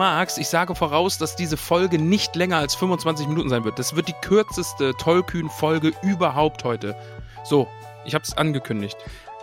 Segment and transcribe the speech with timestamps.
[0.00, 3.78] Magst, ich sage voraus, dass diese Folge nicht länger als 25 Minuten sein wird.
[3.78, 6.96] Das wird die kürzeste Tollkühn-Folge überhaupt heute.
[7.44, 7.68] So,
[8.06, 8.96] ich habe es angekündigt.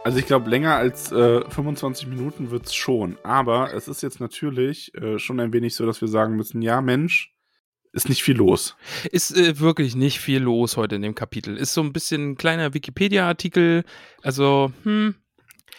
[0.04, 3.20] Also ich glaube, länger als äh, 25 Minuten wird es schon.
[3.22, 6.82] Aber es ist jetzt natürlich äh, schon ein wenig so, dass wir sagen müssen, ja
[6.82, 7.36] Mensch,
[7.92, 8.76] ist nicht viel los.
[9.12, 11.56] Ist äh, wirklich nicht viel los heute in dem Kapitel.
[11.56, 13.84] Ist so ein bisschen ein kleiner Wikipedia-Artikel.
[14.24, 15.14] Also, hm.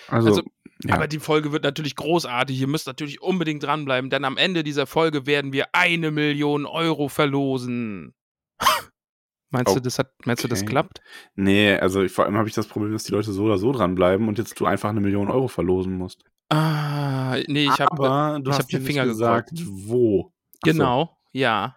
[0.06, 0.42] Also, Also,
[0.84, 0.95] ja.
[0.95, 2.61] Aber die Folge wird natürlich großartig.
[2.61, 7.09] Ihr müsst natürlich unbedingt dranbleiben, denn am Ende dieser Folge werden wir eine Million Euro
[7.09, 8.15] verlosen.
[9.51, 10.69] meinst du, das hat, meinst du, das Okay.
[10.71, 11.01] klappt?
[11.34, 13.73] nee, also ich, vor allem habe ich das Problem, dass die Leute so oder so
[13.73, 16.25] dranbleiben und jetzt du einfach eine Million Euro verlosen musst.
[16.51, 20.31] Ah, nee, ich habe ich hast hab die mir Finger gesagt, wo.
[20.31, 20.71] Ach so.
[20.73, 21.77] genau, ja,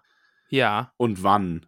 [0.49, 1.65] ja, Und wann.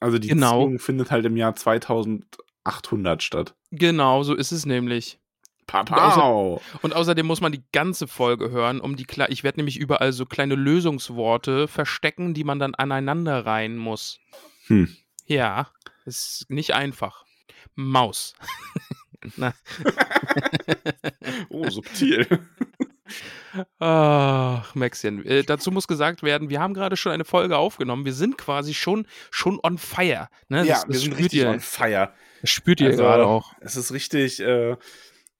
[0.00, 0.60] Also die Genau.
[0.60, 3.54] Ziehung findet halt im Jahr 2800 statt.
[3.70, 5.18] genau, so ist es nämlich.
[5.66, 6.60] Papau!
[6.82, 9.30] Und außerdem muss man die ganze Folge hören, um die klar.
[9.30, 14.20] Ich werde nämlich überall so kleine Lösungsworte verstecken, die man dann aneinander reihen muss.
[14.66, 14.94] Hm.
[15.26, 15.68] Ja,
[16.04, 17.24] ist nicht einfach.
[17.74, 18.34] Maus.
[21.48, 22.26] Oh, subtil.
[23.78, 25.24] Ach, Maxchen.
[25.24, 28.04] Äh, dazu muss gesagt werden, wir haben gerade schon eine Folge aufgenommen.
[28.04, 30.28] Wir sind quasi schon, schon on fire.
[30.48, 30.64] Ne?
[30.64, 32.12] ja, das, wir das sind richtig ihr, on fire.
[32.40, 33.52] das spürt ihr Also, gerade auch.
[33.60, 34.76] Es ist richtig, äh,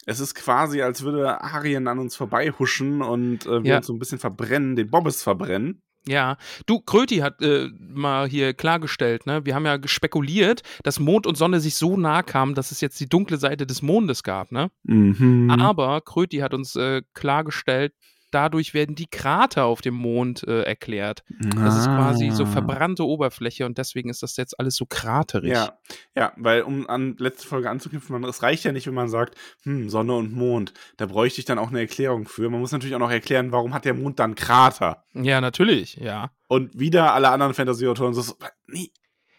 [0.06, 3.76] es ist quasi, als würde Arien an uns vorbeihuschen und äh, wir Ja.
[3.78, 5.81] uns so ein bisschen verbrennen, den Bobbes verbrennen.
[6.06, 9.47] Ja, du, Kröti hat äh, mal hier klargestellt, ne?
[9.47, 13.00] Wir haben ja spekuliert, dass Mond und Sonne sich so nah kamen, dass es jetzt
[13.00, 14.70] die dunkle Seite des Mondes gab, ne?
[14.82, 15.50] Mhm.
[15.50, 17.94] Aber Kröti hat uns äh, klargestellt,
[18.34, 21.22] dadurch werden die Krater auf dem Mond äh, erklärt.
[21.55, 22.47] Das ist quasi so Ah.
[22.47, 25.53] verbrannte Oberfläche und deswegen ist das jetzt alles so kraterig.
[25.53, 25.78] Ja,
[26.17, 29.37] ja, weil um an letzte Folge anzuknüpfen, man, es reicht ja nicht, wenn man sagt,
[29.62, 30.75] hm, Sonne und Mond.
[30.97, 32.50] Da bräuchte ich dann auch eine Erklärung für.
[32.50, 35.05] Man muss natürlich auch noch erklären, warum hat der Mond dann Krater?
[35.15, 36.31] Ja, natürlich, ja.
[36.49, 38.34] Und wieder alle anderen Fantasy-Autoren so,
[38.67, 38.91] nee,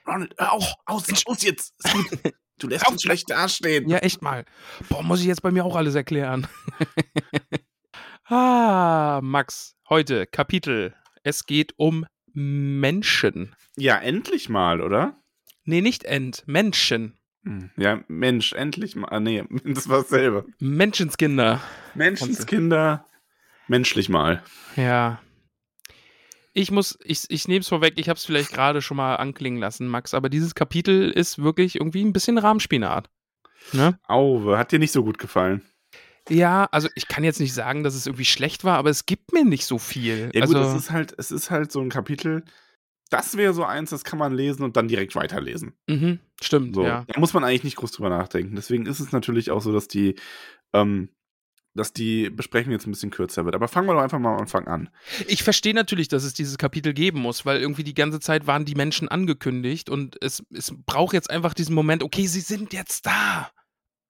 [0.07, 1.73] Ronald, hör auch, aus, aus jetzt.
[2.57, 3.89] Du lässt uns schlecht dastehen.
[3.89, 4.45] Ja, echt mal.
[4.87, 6.47] Boah, muss ich jetzt bei mir auch alles erklären.
[8.25, 10.93] ah, Max, heute Kapitel.
[11.23, 13.55] Es geht um Menschen.
[13.77, 15.17] Ja, endlich mal, oder?
[15.63, 17.17] Nee, nicht End, Menschen.
[17.43, 19.07] Hm, Ja, Mensch, endlich mal.
[19.09, 20.45] Ah, nee, das war dasselbe.
[20.59, 21.61] Menschenskinder.
[21.93, 23.05] Menschenskinder,
[23.67, 24.43] menschlich mal.
[24.75, 25.21] Ja.
[26.53, 29.59] Ich muss, ich, ich nehme es vorweg, ich habe es vielleicht gerade schon mal anklingen
[29.59, 33.09] lassen, Max, aber dieses Kapitel ist wirklich irgendwie ein bisschen Rahmspinat.
[33.73, 33.99] Ne?
[34.07, 35.63] Auwe, hat dir nicht so gut gefallen.
[36.29, 39.33] Ja, also ich kann jetzt nicht sagen, dass es irgendwie schlecht war, aber es gibt
[39.33, 40.31] mir nicht so viel.
[40.33, 42.43] Ja gut, also, es ist halt, es ist halt so ein Kapitel,
[43.09, 45.73] das wäre so eins, das kann man lesen und dann direkt weiterlesen.
[45.87, 46.83] mhm, stimmt, So.
[46.83, 47.05] ja.
[47.07, 48.55] Da muss man eigentlich nicht groß drüber nachdenken.
[48.55, 50.15] Deswegen ist es natürlich auch so, dass die,
[50.73, 51.09] ähm,
[51.75, 53.53] dass die Besprechung jetzt ein bisschen kürzer wird.
[53.53, 54.89] Aber fangen wir doch einfach mal am Anfang an.
[55.27, 58.65] Ich verstehe natürlich, dass es dieses Kapitel geben muss, weil irgendwie die ganze Zeit waren
[58.65, 63.05] die Menschen angekündigt und es, es braucht jetzt einfach diesen Moment, okay, sie sind jetzt
[63.05, 63.51] da.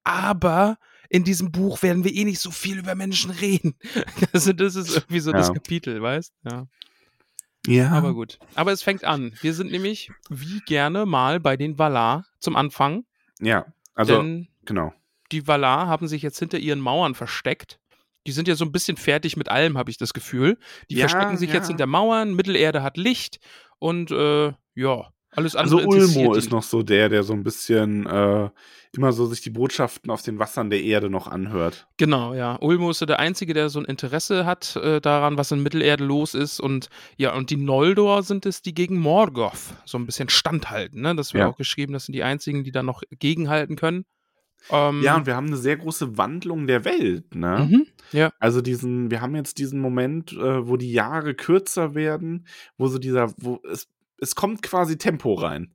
[0.04, 0.78] Aber
[1.08, 3.74] in diesem Buch werden wir eh nicht so viel über Menschen reden.
[4.32, 5.54] Also, das ist irgendwie so das Ja.
[5.54, 6.66] Kapitel, weißt Ja.
[7.66, 7.90] Ja.
[7.90, 8.38] Aber gut.
[8.54, 9.32] Aber es fängt an.
[9.40, 13.04] Wir sind nämlich wie gerne mal bei den Valar zum Anfang.
[13.40, 14.92] Ja, also, denn genau.
[15.32, 17.80] die Valar haben sich jetzt hinter ihren Mauern versteckt.
[18.26, 20.58] Die sind ja so ein bisschen fertig mit allem, habe ich das Gefühl.
[20.90, 21.68] Die Ja, verstecken sich jetzt ja.
[21.68, 23.40] hinter Mauern, Mittelerde hat Licht
[23.78, 27.42] und äh, ja, alles Also andere interessiert Ulmo ist noch so der, der so ein
[27.42, 28.48] bisschen äh,
[28.92, 31.86] immer so sich die Botschaften auf den Wassern der Erde noch anhört.
[31.98, 32.56] Genau, ja.
[32.60, 36.04] Ulmo ist so der Einzige, der so ein Interesse hat äh, daran, was in Mittelerde
[36.04, 36.60] los ist.
[36.60, 41.02] Und ja, und die Noldor sind es, die gegen Morgoth so ein bisschen standhalten.
[41.02, 41.14] Ne?
[41.14, 41.48] Das wird Ja.
[41.48, 44.04] auch geschrieben, das sind die einzigen, die da noch gegenhalten können.
[44.70, 47.68] Ähm, Ja, und wir haben eine sehr große Wandlung der Welt, ne?
[47.70, 48.32] mhm, ja.
[48.40, 52.46] Also diesen, wir haben jetzt diesen Moment, äh, wo die Jahre kürzer werden,
[52.76, 53.86] wo so dieser, wo es,
[54.20, 55.74] es kommt quasi Tempo rein.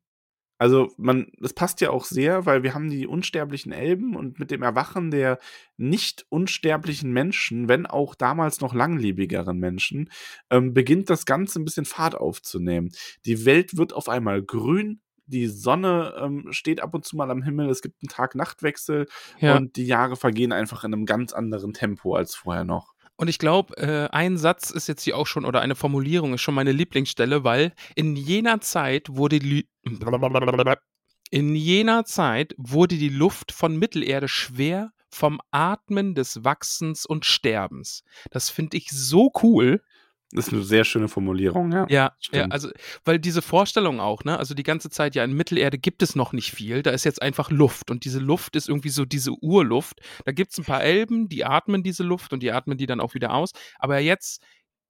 [0.57, 4.51] Also man, das passt ja auch sehr, weil wir haben die unsterblichen Elben und mit
[4.51, 5.39] dem Erwachen der
[5.77, 10.11] nicht unsterblichen Menschen, wenn auch damals noch langlebigeren Menschen,
[10.51, 12.91] ähm, beginnt das Ganze ein bisschen Fahrt aufzunehmen.
[13.25, 17.41] Die Welt wird auf einmal grün, die Sonne ähm, steht ab und zu mal am
[17.41, 19.07] Himmel, es gibt einen Tag-Nacht-Wechsel
[19.39, 19.57] Ja.
[19.57, 22.90] und die Jahre vergehen einfach in einem ganz anderen Tempo als vorher noch.
[23.21, 26.41] Und ich glaube, äh, ein Satz ist jetzt hier auch schon, oder eine Formulierung ist
[26.41, 29.69] schon meine Lieblingsstelle, weil in jener Zeit wurde die,
[31.29, 38.03] in jener Zeit wurde die Luft von Mittelerde schwer vom Atmen des Wachsens und Sterbens.
[38.31, 39.83] Das finde ich so cool.
[40.31, 41.85] Das ist eine sehr schöne Formulierung, ja.
[41.89, 42.69] Ja, ja, also,
[43.05, 46.33] weil diese Vorstellung auch, ne, also die ganze Zeit ja in Mittelerde gibt es noch
[46.33, 49.99] nicht viel, da ist jetzt einfach Luft und diese Luft ist irgendwie so diese Urluft.
[50.25, 52.99] Da gibt es ein paar Elben, die atmen diese Luft und die atmen die dann
[52.99, 54.41] auch wieder aus, aber jetzt,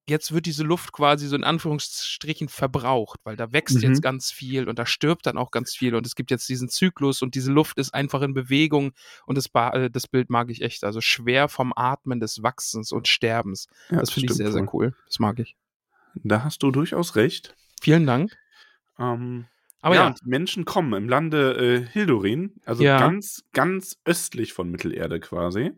[0.08, 3.82] jetzt wird diese Luft quasi so in Anführungsstrichen verbraucht, weil da wächst Mhm.
[3.90, 6.70] jetzt ganz viel und da stirbt dann auch ganz viel und es gibt jetzt diesen
[6.70, 8.92] Zyklus und diese Luft ist einfach in Bewegung
[9.26, 12.92] und das, Ba- äh, das Bild mag ich echt, also schwer vom Atmen des Wachsens
[12.92, 13.68] und Sterbens.
[13.90, 14.94] Ja, das finde ich sehr, sehr cool.
[15.06, 15.56] Das mag ich.
[16.16, 17.56] Da hast du durchaus recht.
[17.82, 18.36] Vielen Dank.
[19.00, 19.46] Ähm,
[19.82, 21.56] Aber ja, ja, Menschen kommen im Lande
[21.86, 23.00] äh, Hildurin, also Ja.
[23.00, 25.72] ganz, ganz östlich von Mittelerde quasi.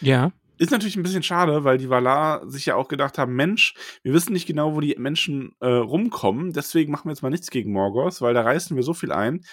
[0.00, 0.32] ja.
[0.56, 4.12] Ist natürlich ein bisschen schade, weil die Valar sich ja auch gedacht haben, Mensch, wir
[4.12, 7.72] wissen nicht genau, wo die Menschen äh, rumkommen, deswegen machen wir jetzt mal nichts gegen
[7.72, 9.44] Morgoth, weil da reißen wir so viel ein.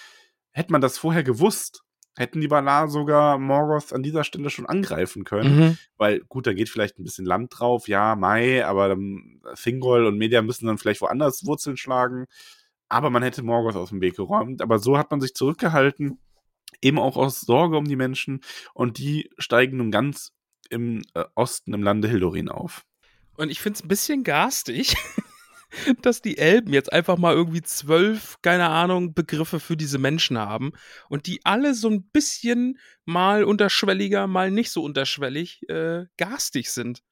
[0.52, 1.82] Hätte man das vorher gewusst,
[2.16, 5.56] hätten die Valar sogar Morgoth an dieser Stelle schon angreifen können.
[5.56, 5.78] Mhm.
[5.96, 10.18] Weil, gut, da geht vielleicht ein bisschen Land drauf, ja, Mai, aber dann Thingol und
[10.18, 12.26] Media müssen dann vielleicht woanders Wurzeln schlagen.
[12.88, 14.60] Aber man hätte Morgoth aus dem Weg geräumt.
[14.60, 16.18] Aber so hat man sich zurückgehalten,
[16.82, 18.40] eben auch aus Sorge um die Menschen.
[18.74, 20.32] Und die steigen nun ganz
[20.70, 22.84] im äh, Osten im Lande Hildorin auf.
[23.36, 24.94] Und ich finde es ein bisschen garstig,
[26.02, 30.72] dass die Elben jetzt einfach mal irgendwie zwölf, keine Ahnung, Begriffe für diese Menschen haben
[31.08, 37.02] und die alle so ein bisschen mal unterschwelliger, mal nicht so unterschwellig äh, garstig sind.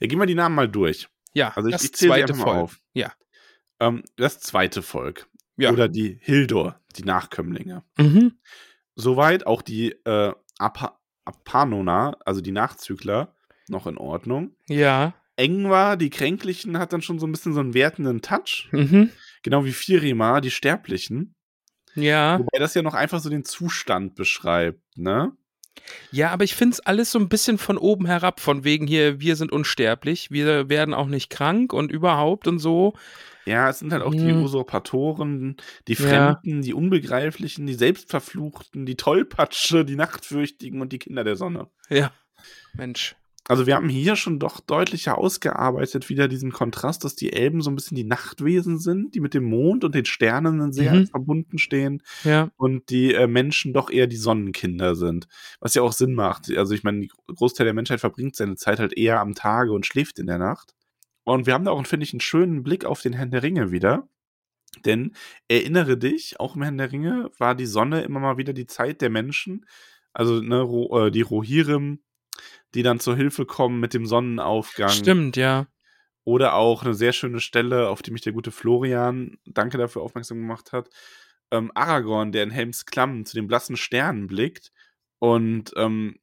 [0.00, 1.08] Ja, gehen wir die Namen mal durch.
[1.32, 2.48] Ja, Also ich, das ich zweite Volk.
[2.56, 2.80] auf.
[2.94, 3.12] Ja.
[3.80, 5.28] Ähm, das zweite Volk.
[5.56, 5.70] Ja.
[5.72, 7.84] Oder die Hildor, die Nachkömmlinge.
[7.96, 8.38] Mhm.
[8.94, 10.32] Soweit auch die äh,
[11.28, 13.34] Apanona, also die Nachzügler,
[13.68, 14.56] noch in Ordnung.
[14.68, 15.14] Ja.
[15.36, 18.68] Engwa, die Kränklichen, hat dann schon so ein bisschen so einen wertenden Touch.
[18.72, 19.10] Mhm.
[19.42, 21.34] Genau wie Firima, die Sterblichen.
[21.94, 22.38] Ja.
[22.38, 25.32] Wobei das ja noch einfach so den Zustand beschreibt, ne?
[26.10, 29.20] Ja, aber ich finde es alles so ein bisschen von oben herab, von wegen hier,
[29.20, 32.94] wir sind unsterblich, wir werden auch nicht krank und überhaupt und so.
[33.46, 34.42] Ja, es sind halt auch die Hm.
[34.42, 36.34] Usurpatoren, die Ja.
[36.34, 41.68] Fremden, die Unbegreiflichen, die Selbstverfluchten, die Tollpatsche, die Nachtfürchtigen und die Kinder der Sonne.
[41.88, 42.12] Ja.
[42.74, 43.16] Mensch.
[43.48, 47.70] Also wir haben hier schon doch deutlicher ausgearbeitet wieder diesen Kontrast, dass die Elben so
[47.70, 51.06] ein bisschen die Nachtwesen sind, die mit dem Mond und den Sternen sehr Mhm.
[51.06, 52.50] verbunden stehen Ja.
[52.56, 55.28] und die äh, Menschen doch eher die Sonnenkinder sind.
[55.60, 56.50] Was ja auch Sinn macht.
[56.54, 60.18] Also ich meine, Großteil der Menschheit verbringt seine Zeit halt eher am Tage und schläft
[60.18, 60.74] in der Nacht.
[61.24, 63.70] Und wir haben da auch, finde ich, einen schönen Blick auf den Herrn der Ringe
[63.72, 64.08] wieder.
[64.84, 65.14] Denn
[65.48, 69.00] erinnere dich, auch im Herrn der Ringe war die Sonne immer mal wieder die Zeit
[69.00, 69.64] der Menschen.
[70.12, 70.62] Also ne,
[70.92, 72.00] äh, die Rohirrim,
[72.74, 74.90] die dann zur Hilfe kommen mit dem Sonnenaufgang.
[74.90, 75.66] Stimmt, ja.
[76.24, 80.38] Oder auch eine sehr schöne Stelle, auf die mich der gute Florian, danke dafür, aufmerksam
[80.38, 80.90] gemacht hat.
[81.50, 84.70] Ähm, Aragorn, der in Helms Klamm zu den blassen Sternen blickt
[85.18, 86.18] und ähm,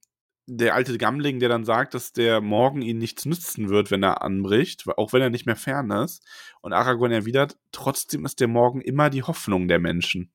[0.48, 4.22] der alte Gamling, der dann sagt, dass der Morgen ihn nichts nützen wird, wenn er
[4.22, 6.24] anbricht, auch wenn er nicht mehr fern ist.
[6.62, 10.32] Und Aragorn erwidert, trotzdem ist der Morgen immer die Hoffnung der Menschen.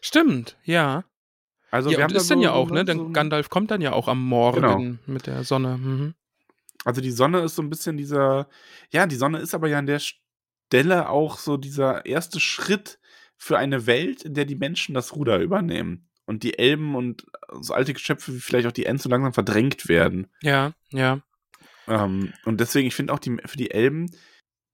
[0.00, 1.04] Stimmt, ja.
[1.74, 2.78] Also ja, wir haben da ist dann so- ja auch, ne?
[2.80, 4.96] so Denn Gandalf kommt dann ja auch am Morgen Genau.
[5.06, 5.76] mit der Sonne.
[5.76, 6.14] Mhm.
[6.84, 8.48] Also die Sonne ist so ein bisschen dieser,
[8.92, 12.98] ja, die Sonne ist aber ja an der Stelle auch so dieser erste Schritt
[13.36, 16.08] für eine Welt, in der die Menschen das Ruder übernehmen.
[16.26, 17.26] Und die Elben und
[17.60, 20.28] so alte Geschöpfe wie vielleicht auch die Ents so langsam verdrängt werden.
[20.42, 21.20] Ja, ja.
[21.88, 24.10] Ähm, und deswegen, ich finde auch die, für die Elben,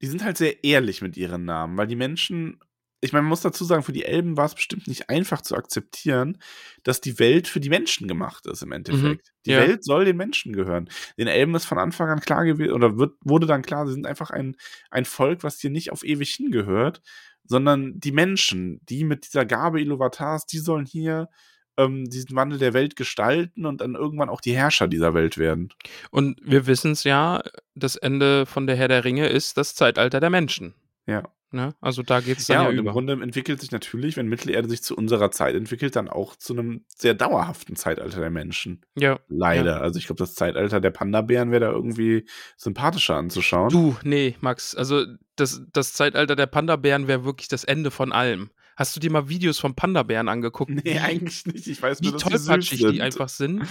[0.03, 2.61] die sind halt sehr ehrlich mit ihren Namen, weil die Menschen,
[3.01, 5.57] ich meine, man muss dazu sagen, für die Elben war es bestimmt nicht einfach zu
[5.57, 6.39] akzeptieren,
[6.83, 9.33] dass die Welt für die Menschen gemacht ist im Endeffekt.
[9.47, 9.61] Die ja.
[9.61, 10.91] Welt soll den Menschen gehören.
[11.17, 14.07] Den Elben ist von Anfang an klar gewesen, oder wird, wurde dann klar, sie sind
[14.07, 14.57] einfach ein,
[14.91, 17.01] ein Volk, was hier nicht auf ewig hingehört,
[17.45, 21.29] sondern die Menschen, die mit dieser Gabe Iluvatars, die sollen hier
[21.79, 25.73] ähm, diesen Wandel der Welt gestalten und dann irgendwann auch die Herrscher dieser Welt werden.
[26.11, 27.43] Und wir wissen es ja,
[27.75, 30.75] das Ende von der Herr der Ringe ist das Zeitalter der Menschen.
[31.07, 31.23] Ja.
[31.53, 31.75] Ne?
[31.81, 32.93] Also da geht es dann Ja, ja, und im über.
[32.93, 36.85] Grunde entwickelt sich natürlich, wenn Mittelerde sich zu unserer Zeit entwickelt, dann auch zu einem
[36.97, 38.85] sehr dauerhaften Zeitalter der Menschen.
[38.97, 39.19] Ja.
[39.29, 39.81] Leider.
[39.81, 42.25] Also ich glaube, das Zeitalter der Panda-Bären wäre da irgendwie
[42.57, 43.71] sympathischer anzuschauen.
[43.71, 45.05] Du, nee, Max, also
[45.35, 48.51] das, das Zeitalter der Panda-Bären wäre wirklich das Ende von allem.
[48.81, 50.71] Hast du dir mal Videos von Panda-Bären angeguckt?
[50.71, 51.67] Nee, wie, eigentlich nicht.
[51.67, 53.01] Ich weiß wie nur, die süß tollpatschig die sind.
[53.03, 53.63] einfach sind.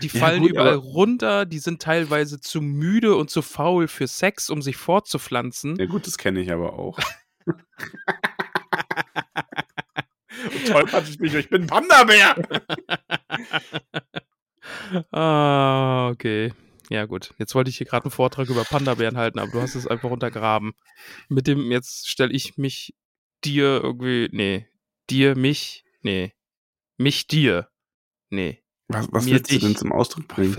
[0.00, 4.06] Die Ja, fallen gut, überall runter, die sind teilweise zu müde und zu faul für
[4.06, 5.76] Sex, um sich fortzupflanzen.
[5.76, 6.98] Ja gut, das kenne ich aber auch.
[10.44, 12.34] Und tollpatschig bin ich, ich bin Panda-Bär.
[15.12, 16.54] ah, okay.
[16.88, 17.34] Ja, gut.
[17.36, 20.10] Jetzt wollte ich hier gerade einen Vortrag über Panda-Bären halten, aber du hast es einfach
[20.10, 20.72] untergraben.
[21.28, 22.94] Mit dem, jetzt stelle ich mich
[23.44, 24.28] dir irgendwie.
[24.32, 24.66] Nee.
[25.10, 25.84] Dir, mich.
[26.02, 26.32] Nee.
[26.98, 27.68] Mich, dir.
[28.30, 28.62] Nee.
[28.88, 29.78] Was, was Mir willst du denn dich.
[29.78, 30.56] zum Ausdruck bringen?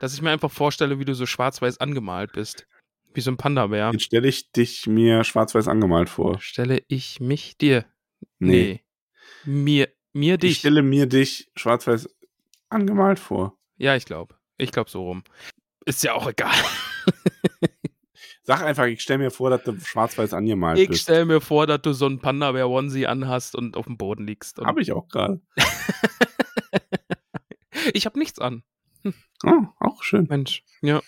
[0.00, 2.66] Dass ich mir einfach vorstelle, wie du so schwarz-weiß angemalt bist.
[3.12, 3.90] Wie so ein Panda-Bär.
[3.92, 6.40] Jetzt stelle ich dich mir schwarz-weiß angemalt vor.
[6.40, 7.84] Stelle ich mich dir.
[8.38, 8.84] Nee.
[9.44, 10.58] Mir, mir Ich dich.
[10.58, 12.08] stelle mir dich schwarz-weiß
[12.68, 13.58] angemalt vor.
[13.78, 14.36] Ja, ich glaube.
[14.58, 15.24] Ich glaube so rum.
[15.86, 16.54] Ist ja auch egal.
[18.50, 21.02] Sag einfach, ich stelle mir vor, dass du schwarz-weiß angemalt Ich bist.
[21.02, 24.58] stell mir vor, dass du so einen Panda-Bär-Onesie anhast und auf dem Boden liegst.
[24.58, 25.40] Habe ich auch gerade.
[27.94, 28.62] ich habe nichts an.
[29.44, 30.26] Oh, auch schön.
[30.28, 30.62] Mensch.
[30.82, 31.00] Ja.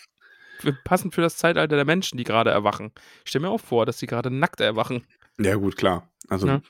[0.61, 2.93] Wir passen für das Zeitalter der Menschen, die gerade erwachen.
[3.25, 5.05] Ich stell mir auch vor, dass sie gerade nackt erwachen.
[5.39, 6.09] Ja, gut, klar.
[6.29, 6.63] Also, Ja.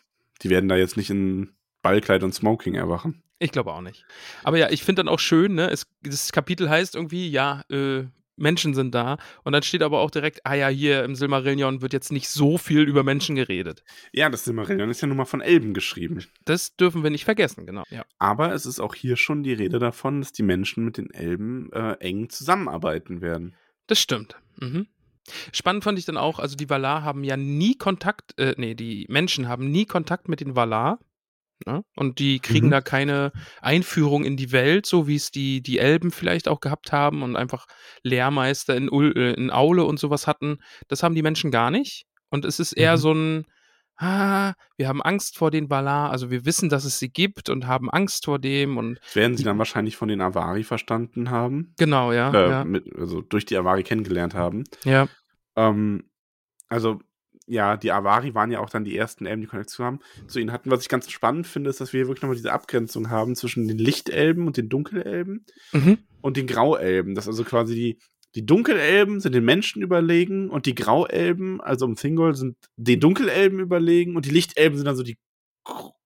[0.43, 3.23] die werden da jetzt nicht in Ballkleid und Smoking erwachen.
[3.39, 4.07] Ich glaube auch nicht.
[4.45, 5.69] Aber ja, ich finde dann auch schön, ne?
[5.71, 8.05] Es, das Kapitel heißt irgendwie, ja, äh,
[8.37, 9.19] Menschen sind da.
[9.45, 12.59] Und dann steht aber auch direkt, ah ja, hier im Silmarillion wird jetzt nicht so
[12.59, 13.85] viel über Menschen geredet.
[14.13, 16.25] Ja, das Silmarillion ist ja nun mal von Elben geschrieben.
[16.45, 17.85] Das dürfen wir nicht vergessen, genau.
[17.91, 18.05] Ja.
[18.19, 21.71] Aber es ist auch hier schon die Rede davon, dass die Menschen mit den Elben
[21.73, 23.55] äh, eng zusammenarbeiten werden.
[23.87, 24.37] Das stimmt.
[24.59, 24.87] Mhm.
[25.53, 29.07] Spannend fand ich dann auch, also die Valar haben ja nie Kontakt, äh, nee, die
[29.09, 30.99] Menschen haben nie Kontakt mit den Valar.
[31.67, 31.83] Ne?
[31.97, 32.71] Und die kriegen Mhm.
[32.73, 36.93] da keine Einführung in die Welt, so wie es die, die Elben vielleicht auch gehabt
[36.93, 37.67] haben und einfach
[38.03, 40.59] Lehrmeister in, Ul äh, in Aule und sowas hatten.
[40.89, 42.05] Das haben die Menschen gar nicht.
[42.31, 43.01] Und es ist eher Mhm.
[43.01, 43.45] so ein,
[43.99, 47.67] ah, wir haben Angst vor den Valar, also wir wissen, dass es sie gibt und
[47.67, 51.75] haben Angst vor dem und Das werden sie dann wahrscheinlich von den Avari verstanden haben.
[51.79, 52.33] genau, ja.
[52.33, 54.65] Äh, ja, mit, also durch die Avari kennengelernt haben.
[54.85, 55.07] ja.
[55.57, 56.05] Ähm,
[56.69, 57.01] also,
[57.47, 59.99] ja, die Avari waren ja auch dann die ersten Elben, die Konnexion haben.
[60.29, 60.71] Zu ihnen hatten.
[60.71, 63.79] Was ich ganz spannend finde, ist, dass wir wirklich nochmal diese Abgrenzung haben zwischen den
[63.79, 65.99] Lichtelben und den Dunkelelben Mhm.
[66.21, 67.15] und den Grauelben.
[67.15, 67.99] Das also quasi die,
[68.35, 73.59] die Dunkelelben sind den Menschen überlegen und die Grauelben, also im Thingol, sind den Dunkelelben
[73.61, 75.19] überlegen und die Lichtelben sind dann so die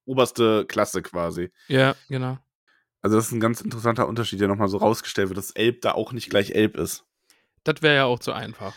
[0.05, 1.50] oberste Klasse quasi.
[1.69, 2.38] Ja, genau.
[3.02, 5.93] Also das ist ein ganz interessanter Unterschied, der nochmal so rausgestellt wird, dass Elb da
[5.93, 7.05] auch nicht gleich Elb ist.
[7.62, 8.75] Das wäre ja auch zu einfach.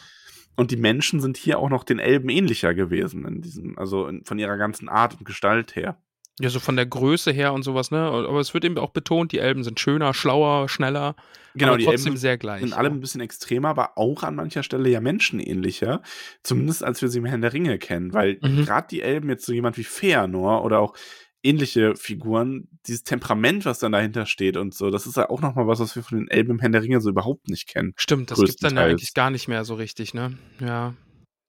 [0.60, 4.24] Und die Menschen sind hier auch noch den Elben ähnlicher gewesen, in diesem, also in,
[4.26, 5.98] von ihrer ganzen Art und Gestalt her.
[6.42, 8.00] Ja, so von der Größe her und sowas, ne?
[8.00, 11.16] Aber es wird eben auch betont, die Elben sind schöner, schlauer, schneller,
[11.56, 12.62] Genau, aber die trotzdem Elben sehr gleich.
[12.62, 16.02] sind alle ein bisschen extremer, aber auch an mancher Stelle ja menschenähnlicher.
[16.44, 18.64] Zumindest als wir sie im Herrn der Ringe kennen, weil Mhm.
[18.64, 20.96] gerade die Elben jetzt so jemand wie Feanor oder auch
[21.44, 25.68] ähnliche Figuren, dieses Temperament, was dann dahinter steht und so, das ist ja auch nochmal
[25.68, 27.94] was, was wir von den Elben im Herrn der Ringe so überhaupt nicht kennen.
[27.96, 30.38] Stimmt, das gibt's dann ja eigentlich gar nicht mehr so richtig, ne?
[30.60, 30.96] Ja.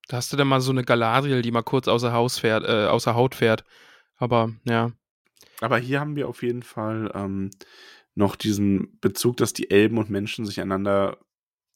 [0.09, 2.87] Da hast du dann mal so eine Galadriel, die mal kurz außer Haus fährt, äh,
[2.87, 3.65] außer Haut fährt.
[4.17, 4.93] Aber ja.
[5.61, 7.51] Aber hier haben wir auf jeden Fall ähm,
[8.15, 11.19] noch diesen Bezug, dass die Elben und Menschen sich einander,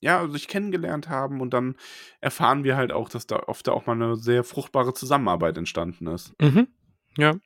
[0.01, 1.77] ja, sich kennengelernt haben und dann
[2.21, 6.33] erfahren wir halt auch, dass da oft auch mal eine sehr fruchtbare Zusammenarbeit entstanden ist.
[6.41, 6.69] Mhm.
[7.17, 7.37] Ja.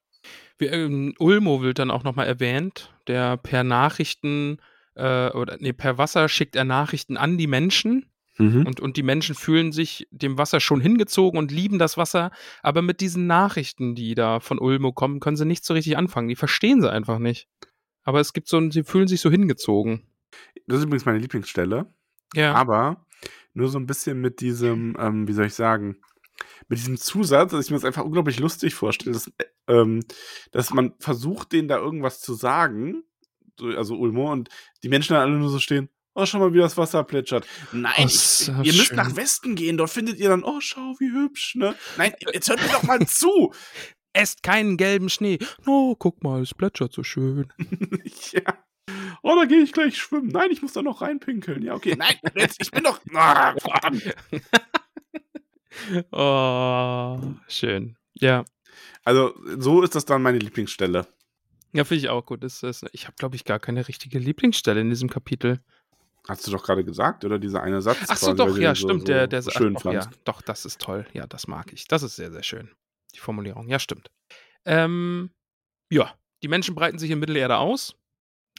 [0.59, 4.59] Wir, ähm, Ulmo wird dann auch nochmal erwähnt, der per Nachrichten
[4.95, 8.67] äh, oder nee, per Wasser schickt er Nachrichten an die Menschen Mhm.
[8.67, 12.31] Und, und die Menschen fühlen sich dem Wasser schon hingezogen und lieben das Wasser,
[12.63, 16.29] aber mit diesen Nachrichten, die da von Ulmo kommen, können sie nicht so richtig anfangen.
[16.29, 17.49] Die verstehen sie einfach nicht.
[18.05, 20.07] Aber es gibt so ein, sie fühlen sich so hingezogen.
[20.67, 21.93] Das ist übrigens meine Lieblingsstelle.
[22.35, 22.55] Ja.
[22.55, 23.05] Aber
[23.55, 25.97] nur so ein bisschen mit diesem, ähm, wie soll ich sagen,
[26.69, 30.05] mit diesem Zusatz, dass ich mir das einfach unglaublich lustig vorstelle, dass, äh, ähm,
[30.53, 33.05] dass man versucht, denen da irgendwas zu sagen,
[33.59, 34.49] so, also Ulmo, und
[34.83, 37.47] die Menschen dann alle nur so stehen, oh, schau mal, wie das Wasser plätschert.
[37.73, 38.97] Nein, Oh, ist ihr das müsst schön.
[38.97, 41.75] nach Westen gehen, dort findet ihr dann, oh, schau, wie hübsch, ne?
[41.97, 43.53] Nein, jetzt hört mir doch mal zu.
[44.15, 45.39] Esst keinen gelben Schnee.
[45.67, 47.53] Oh, guck mal, es plätschert so schön.
[48.33, 48.43] ja.
[49.23, 50.29] Oh, da gehe ich gleich schwimmen.
[50.29, 51.63] Nein, ich muss da noch reinpinkeln.
[51.63, 51.95] Ja, okay.
[51.97, 53.01] Nein, jetzt, ich bin doch.
[53.11, 54.03] Verdammt.
[56.11, 57.97] Oh, schön.
[58.15, 58.45] Ja.
[59.09, 61.07] Also, so ist das dann meine Lieblingsstelle.
[61.73, 62.45] Ja, finde ich auch gut.
[62.45, 65.61] Das ist, ich habe, glaube ich, gar keine richtige Lieblingsstelle in diesem Kapitel.
[66.29, 67.39] Hast du doch gerade gesagt, oder?
[67.39, 67.97] Dieser eine Satz.
[68.07, 69.01] Ach so, doch, ja, stimmt.
[69.01, 70.21] so der, der so ach, schön doch, ja, fandst.
[70.25, 71.07] doch, das ist toll.
[71.15, 71.89] Ja, das mag ich.
[71.89, 72.71] Das ist sehr, sehr schön.
[73.15, 73.67] Die Formulierung.
[73.71, 74.11] Ja, stimmt.
[74.67, 75.31] Ähm,
[75.91, 76.13] ja,
[76.43, 77.97] die Menschen breiten sich in Mittelerde aus.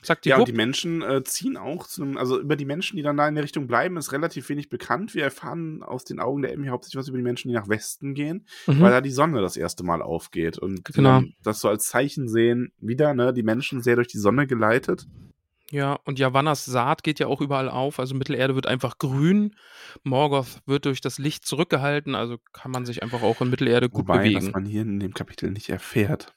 [0.01, 2.95] Sagt die Ja, und die Menschen äh, ziehen auch zu einem, also über die Menschen,
[2.97, 5.13] die dann da in der Richtung bleiben, ist relativ wenig bekannt.
[5.15, 8.13] Wir erfahren aus den Augen der Emmy hauptsächlich was über die Menschen, die nach Westen
[8.13, 8.81] gehen, Mhm.
[8.81, 10.57] weil da die Sonne das erste Mal aufgeht.
[10.57, 11.09] Und Genau.
[11.19, 15.05] dann das so als Zeichen sehen, wieder, ne, die Menschen sehr durch die Sonne geleitet.
[15.71, 17.99] Ja, und Yavannas Saat geht ja auch überall auf.
[17.99, 19.55] Also Mittelerde wird einfach grün.
[20.03, 22.15] Morgoth wird durch das Licht zurückgehalten.
[22.15, 24.37] Also kann man sich einfach auch in Mittelerde gut Wobei, bewegen.
[24.47, 26.33] was man hier in dem Kapitel nicht erfährt.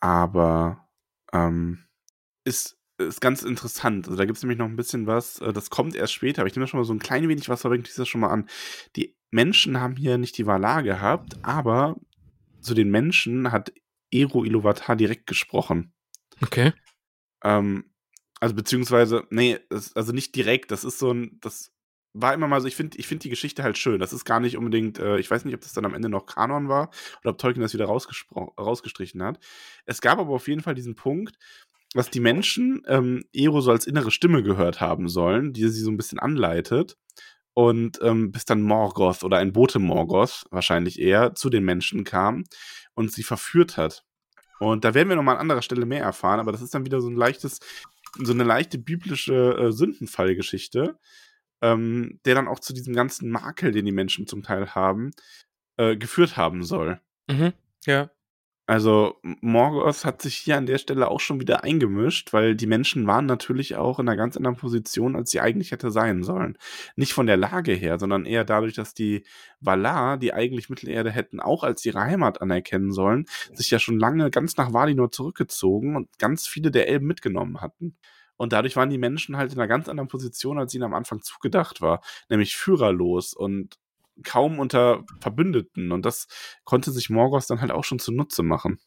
[0.00, 0.86] Aber
[1.32, 1.78] ähm,
[2.44, 4.06] ist, ist ganz interessant.
[4.06, 6.48] Also da gibt es nämlich noch ein bisschen was, äh, das kommt erst später, aber
[6.48, 8.48] ich nehme schon mal so ein klein wenig was vorweg, das schon mal an.
[8.96, 11.96] Die Menschen haben hier nicht die Valar gehabt, aber
[12.60, 13.72] zu den Menschen hat
[14.10, 15.92] Ero Iluvatar direkt gesprochen.
[16.42, 16.72] Okay.
[17.44, 17.84] Ähm,
[18.40, 21.72] also beziehungsweise, nee, es, also nicht direkt, das ist so ein, das
[22.12, 24.00] war immer mal so, ich finde ich find die Geschichte halt schön.
[24.00, 26.26] Das ist gar nicht unbedingt, äh, ich weiß nicht, ob das dann am Ende noch
[26.26, 29.38] Kanon war oder ob Tolkien das wieder rausgestrichen hat.
[29.84, 31.36] Es gab aber auf jeden Fall diesen Punkt,
[31.96, 35.90] dass die Menschen ähm, Ero so als innere Stimme gehört haben sollen, die sie so
[35.90, 36.96] ein bisschen anleitet.
[37.54, 42.44] Und ähm, bis dann Morgoth oder ein Bote Morgoth, wahrscheinlich eher, zu den Menschen kam
[42.94, 44.04] und sie verführt hat.
[44.58, 47.00] Und da werden wir nochmal an anderer Stelle mehr erfahren, aber das ist dann wieder
[47.00, 47.60] so ein leichtes,
[48.18, 50.98] so eine leichte biblische äh, Sündenfallgeschichte,
[51.62, 55.12] ähm, der dann auch zu diesem ganzen Makel, den die Menschen zum Teil haben,
[55.78, 57.00] äh, geführt haben soll.
[57.28, 57.52] Mhm.
[57.86, 58.10] Ja.
[58.68, 63.06] Also Morgoth hat sich hier an der Stelle auch schon wieder eingemischt, weil die Menschen
[63.06, 66.58] waren natürlich auch in einer ganz anderen Position, als sie eigentlich hätte sein sollen.
[66.96, 69.24] Nicht von der Lage her, sondern eher dadurch, dass die
[69.60, 74.30] Valar, die eigentlich Mittelerde hätten auch als ihre Heimat anerkennen sollen, sich ja schon lange
[74.32, 77.96] ganz nach Valinor zurückgezogen und ganz viele der Elben mitgenommen hatten.
[78.36, 81.22] Und dadurch waren die Menschen halt in einer ganz anderen Position, als ihnen am Anfang
[81.22, 83.78] zugedacht war, nämlich führerlos und
[84.24, 85.92] kaum unter Verbündeten.
[85.92, 86.26] Und das
[86.64, 88.78] konnte sich Morgoth dann halt auch schon zunutze machen.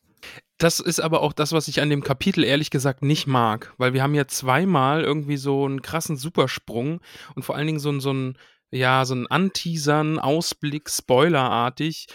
[0.58, 3.94] Das ist aber auch das, was ich an dem Kapitel ehrlich gesagt nicht mag, weil
[3.94, 7.00] wir haben ja zweimal irgendwie so einen krassen Supersprung
[7.36, 8.38] und vor allen Dingen so ein, so ein
[8.72, 12.08] ja, so ein Anteasern, Ausblick, Spoilerartig.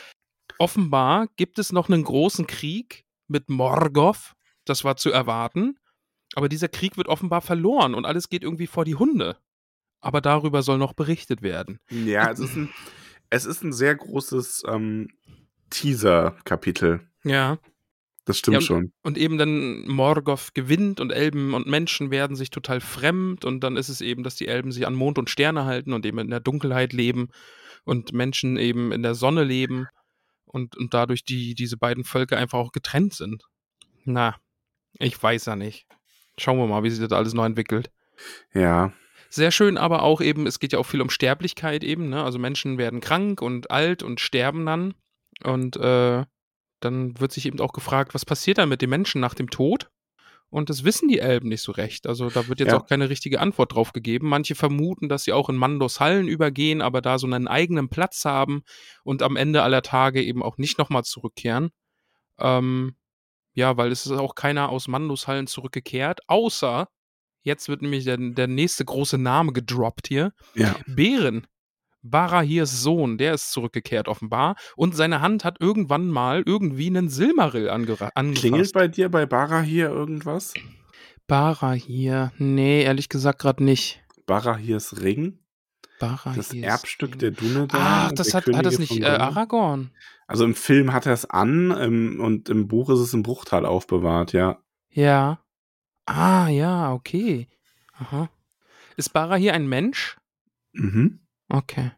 [0.58, 5.78] Offenbar gibt es noch einen großen Krieg mit Morgoth, das war zu erwarten,
[6.34, 9.36] aber dieser Krieg wird offenbar verloren und alles geht irgendwie vor die Hunde.
[10.00, 11.80] Aber darüber soll noch berichtet werden.
[11.90, 12.70] Ja, es ist ein,
[13.34, 15.08] es ist ein sehr großes ähm,
[15.70, 17.00] Teaser-Kapitel.
[17.24, 17.58] Ja.
[18.26, 18.92] Das stimmt Ja, und- schon.
[19.02, 23.76] Und eben dann Morgoth gewinnt und Elben und Menschen werden sich total fremd und dann
[23.76, 26.30] ist es eben, dass die Elben sich an Mond und Sterne halten und eben in
[26.30, 27.28] der Dunkelheit leben
[27.84, 29.86] und Menschen eben in der Sonne leben
[30.46, 33.42] und, und dadurch die, diese beiden Völker einfach auch getrennt sind.
[34.04, 34.36] Na,
[34.98, 35.86] ich weiß ja nicht.
[36.38, 37.90] Schauen wir mal, wie sich das alles noch entwickelt.
[38.54, 38.92] Ja.
[39.34, 42.22] Sehr schön, aber auch eben, es geht ja auch viel um Sterblichkeit eben, ne?
[42.22, 44.94] Also Menschen werden krank und alt und sterben dann.
[45.42, 46.24] Und äh,
[46.78, 49.90] dann wird sich eben auch gefragt, was passiert dann mit den Menschen nach dem Tod?
[50.50, 52.06] Und das wissen die Elben nicht so recht.
[52.06, 52.78] Also da wird jetzt Ja.
[52.78, 54.28] auch keine richtige Antwort drauf gegeben.
[54.28, 58.24] Manche vermuten, dass sie auch in Mandos Hallen übergehen, aber da so einen eigenen Platz
[58.24, 58.62] haben
[59.02, 61.70] und am Ende aller Tage eben auch nicht nochmal zurückkehren.
[62.38, 62.96] Ähm,
[63.54, 66.88] ja, weil es ist auch keiner aus Mandos Hallen zurückgekehrt, außer
[67.44, 70.32] jetzt wird nämlich der, der nächste große Name gedroppt hier.
[70.54, 70.74] Ja.
[70.86, 71.46] Bären.
[72.06, 77.70] Barahirs Sohn, der ist zurückgekehrt offenbar und seine Hand hat irgendwann mal irgendwie einen Silmaril
[77.70, 78.74] angera- Klingelt angefasst.
[78.74, 80.52] bei dir bei Bara hier irgendwas?
[81.26, 84.02] Barahir, nee, ehrlich gesagt gerade nicht.
[84.26, 85.38] Barahirs Ring?
[85.98, 87.18] Barahirs Das Erbstück Ring.
[87.20, 87.80] der Dunedain?
[87.82, 89.06] Ach, das hat, hat das nicht äh?
[89.06, 89.90] Aragorn?
[90.26, 93.64] Also im Film hat er es an im, und im Buch ist es im Bruchtal
[93.64, 94.58] aufbewahrt, ja.
[94.90, 95.40] Ja.
[96.06, 97.48] Ah, ja, okay.
[97.94, 98.28] Aha.
[98.96, 100.16] Ist Barahir ein Mensch?
[100.72, 101.20] Mhm.
[101.48, 101.92] Okay.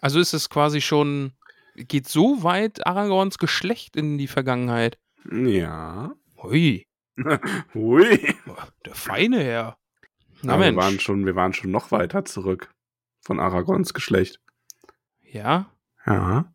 [0.00, 1.32] Also ist es quasi schon,
[1.76, 4.98] geht so weit Aragorns Geschlecht in die Vergangenheit.
[5.30, 6.12] Ja.
[6.42, 6.86] Hui,
[7.74, 8.34] Hui.
[8.84, 9.78] der feine Herr.
[10.42, 10.84] Na Aber wir Mensch.
[10.84, 12.70] waren, schon, wir waren schon noch weiter zurück
[13.20, 14.40] von Aragons Geschlecht.
[15.22, 15.70] Ja?
[16.04, 16.52] Ja.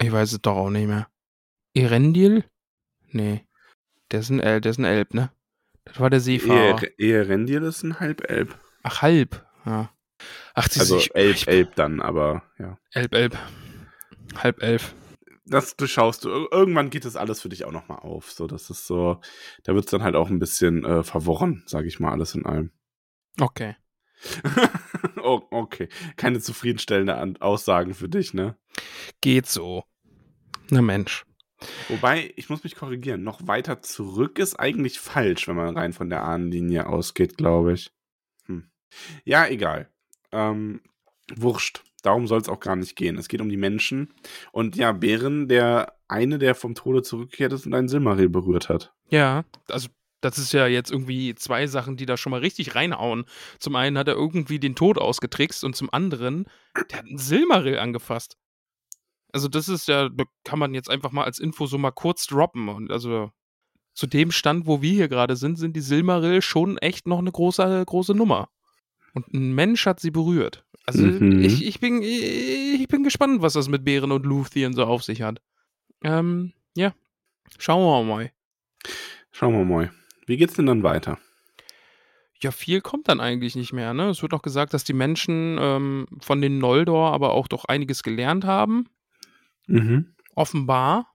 [0.00, 1.08] Ich weiß es doch auch nicht mehr.
[1.74, 2.44] Erendil?
[3.10, 3.44] Nee.
[4.10, 5.30] Der ist ein, El der ist ein Elb, ne?
[5.84, 6.82] Das war der Seefahrer.
[6.82, 8.58] Ehe, Ehe Rendil ist ein Halbelb.
[8.82, 9.46] Ach, halb.
[9.66, 9.90] Ja.
[10.54, 12.78] Ach, sie Also Elb, ich, Elb dann, aber ja.
[12.92, 13.38] Elb, Elb.
[14.36, 14.94] Halb elf.
[15.46, 16.28] Das durchschaust du.
[16.28, 18.30] Ir- Irgendwann geht das alles für dich auch nochmal auf.
[18.30, 19.20] So, das ist so,
[19.64, 22.46] da wird es dann halt auch ein bisschen äh, verworren, sage ich mal, alles in
[22.46, 22.70] allem.
[23.40, 23.76] Okay.
[25.22, 25.88] oh, okay.
[26.16, 28.56] Keine zufriedenstellende Aussagen für dich, ne?
[29.20, 29.84] Geht so.
[30.68, 31.24] Na Mensch.
[31.88, 36.08] Wobei, ich muss mich korrigieren, noch weiter zurück ist eigentlich falsch, wenn man rein von
[36.10, 37.90] der Ahnenlinie ausgeht, glaube ich.
[38.46, 38.70] Hm.
[39.24, 39.88] Ja, egal.
[40.32, 40.80] Ähm,
[41.34, 41.82] wurscht.
[42.02, 43.18] Darum soll es auch gar nicht gehen.
[43.18, 44.14] Es geht um die Menschen.
[44.52, 48.94] Und ja, Bären, der eine, der vom Tode zurückgekehrt ist und einen Silmaril berührt hat.
[49.10, 49.88] Ja, also
[50.22, 53.24] Das ist ja jetzt irgendwie zwei Sachen, die da schon mal richtig reinhauen.
[53.58, 56.46] Zum einen hat er irgendwie den Tod ausgetrickst und zum anderen,
[56.90, 58.36] der hat einen Silmaril angefasst.
[59.32, 62.26] Also das ist ja, da kann man jetzt einfach mal als Info so mal kurz
[62.26, 62.68] droppen.
[62.68, 63.30] Und also
[63.94, 67.32] zu dem Stand, wo wir hier gerade sind, sind die Silmaril schon echt noch eine
[67.32, 68.48] große, große Nummer.
[69.14, 70.64] Und ein Mensch hat sie berührt.
[70.86, 71.42] Also Mhm.
[71.42, 75.22] ich, ich, bin, ich bin gespannt, was das mit Bären und Luthien so auf sich
[75.22, 75.40] hat.
[76.02, 76.94] Ähm, ja.
[77.58, 78.30] Schauen wir mal.
[79.32, 79.92] Schauen wir mal.
[80.26, 81.18] Wie geht's denn dann weiter?
[82.42, 83.92] Ja, viel kommt dann eigentlich nicht mehr.
[83.92, 84.08] Ne?
[84.08, 88.02] Es wird auch gesagt, dass die Menschen ähm, von den Noldor aber auch doch einiges
[88.02, 88.86] gelernt haben,
[89.66, 90.14] Mhm.
[90.34, 91.06] offenbar.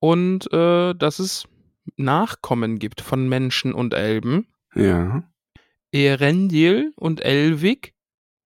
[0.00, 1.48] Und äh, dass es
[1.96, 4.46] Nachkommen gibt von Menschen und Elben.
[4.74, 5.28] Ja.
[5.90, 7.94] Erendil und Elvig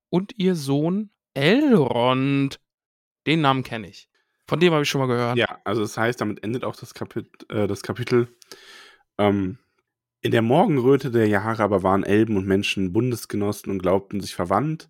[0.08, 2.60] und ihr Sohn Elrond.
[3.26, 4.08] Den Namen kenne ich.
[4.46, 5.36] Von dem habe ich schon mal gehört.
[5.36, 8.28] Ja, also das heißt, damit endet auch das, Kapit äh, das Kapitel.
[9.18, 9.58] Ähm,
[10.20, 14.88] in der Morgenröte der Jahre aber waren Elben und Menschen Bundesgenossen und glaubten sich verwandt.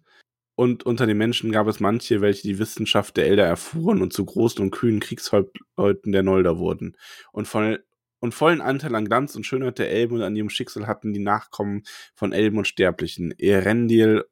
[0.54, 4.24] Und unter den Menschen gab es manche, welche die Wissenschaft der Elder erfuhren und zu
[4.24, 6.96] großen und kühnen Kriegshäuptleuten der Nolder wurden.
[7.32, 7.84] Und, voll,
[8.20, 11.20] und vollen Anteil an Glanz und Schönheit der Elben und an ihrem Schicksal hatten die
[11.20, 11.84] Nachkommen
[12.14, 14.24] von Elben und Sterblichen, Erendil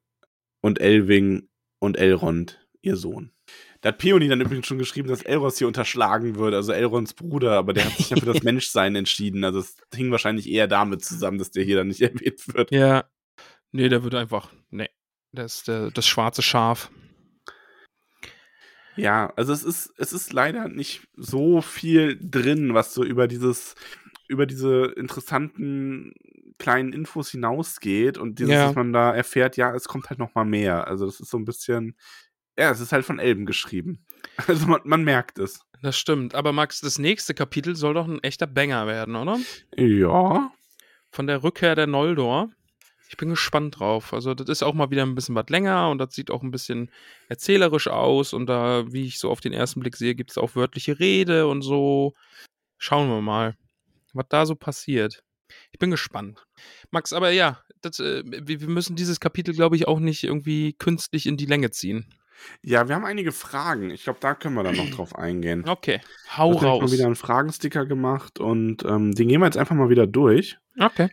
[0.61, 3.33] und Elving und Elrond, ihr Sohn.
[3.80, 7.52] Da hat Peony dann übrigens schon geschrieben, dass Elros hier unterschlagen wird, also Elrons Bruder,
[7.52, 9.42] aber der hat sich ja für das Menschsein entschieden.
[9.42, 12.70] Also es hing wahrscheinlich eher damit zusammen, dass der hier dann nicht erwähnt wird.
[12.72, 13.09] Ja.
[13.72, 14.52] Nee, der wird einfach.
[14.70, 14.88] Nee.
[15.32, 16.90] Das der, das schwarze Schaf.
[18.96, 23.74] Ja, also es ist, es ist leider nicht so viel drin, was so über dieses,
[24.28, 26.12] über diese interessanten
[26.58, 28.68] kleinen Infos hinausgeht und dieses, Ja.
[28.68, 30.86] was man da erfährt, ja, es kommt halt noch mal mehr.
[30.88, 31.96] Also das ist so ein bisschen,
[32.58, 34.04] ja, es ist halt von Elben geschrieben.
[34.48, 35.60] Also man, man merkt es.
[35.82, 36.34] Das stimmt.
[36.34, 39.38] Aber Max, das nächste Kapitel soll doch ein echter Banger werden, oder?
[39.76, 40.52] Ja,
[41.10, 42.50] Von der Rückkehr der Noldor.
[43.11, 44.14] Ich bin gespannt drauf.
[44.14, 46.53] Also, das ist auch mal wieder ein bisschen was länger und das sieht auch ein
[46.53, 46.92] bisschen
[47.29, 48.33] erzählerisch aus.
[48.33, 51.49] Und da, wie ich so auf den ersten Blick sehe, gibt es auch wörtliche Rede
[51.49, 52.14] und so.
[52.79, 53.57] Schauen wir mal,
[54.12, 55.25] was da so passiert.
[55.73, 56.46] Ich bin gespannt.
[56.92, 61.27] Max, aber ja, das, äh, wir, müssen dieses Kapitel, glaube ich, auch nicht irgendwie künstlich
[61.27, 62.07] in die Länge ziehen.
[62.62, 63.90] ja, wir haben einige Fragen.
[63.90, 65.68] Ich glaube, da können wir dann noch drauf eingehen.
[65.68, 66.01] Okay,
[66.37, 66.92] hau Ich habe raus.
[66.92, 70.59] wieder einen Fragensticker gemacht und ähm, den gehen wir jetzt einfach mal wieder durch.
[70.79, 71.11] Okay,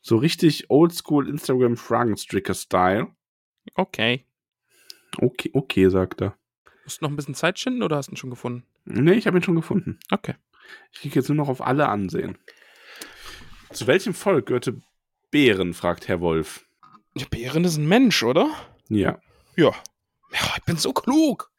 [0.00, 3.08] So richtig oldschool Instagram Fragensticker-Style.
[3.74, 4.24] okay.
[5.18, 6.36] Okay, okay, sagt er.
[6.84, 8.64] Musst du noch ein bisschen Zeit schinden oder hast du ihn schon gefunden?
[8.84, 9.98] Nee, ich habe ihn schon gefunden.
[10.10, 10.34] Okay.
[10.92, 12.38] Ich klicke jetzt nur noch auf alle ansehen.
[13.72, 14.80] Zu welchem Volk gehörte
[15.30, 16.64] Bären, fragt Herr Wolf.
[17.14, 18.50] Der Bären ist ein Mensch, oder?
[18.88, 19.20] Ja.
[19.56, 19.72] Ja.
[20.32, 21.50] Ja, ich bin so klug.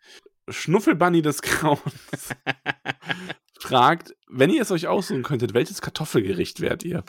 [0.50, 2.36] Schnuffelbunny des Grauens
[3.60, 7.04] fragt, wenn ihr es euch aussuchen könntet, welches Kartoffelgericht wärt ihr?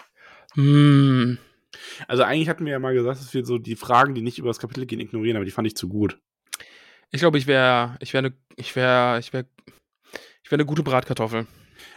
[0.54, 1.38] Hm.
[2.06, 4.48] Also eigentlich hatten wir ja mal gesagt, dass wir so die Fragen, die nicht über
[4.48, 6.18] das Kapitel gehen, ignorieren, aber die fand ich zu gut.
[7.10, 9.46] Ich glaube, ich wäre, ich wäre ich wäre, ich wäre,
[10.42, 11.46] ich wäre eine gute Bratkartoffel.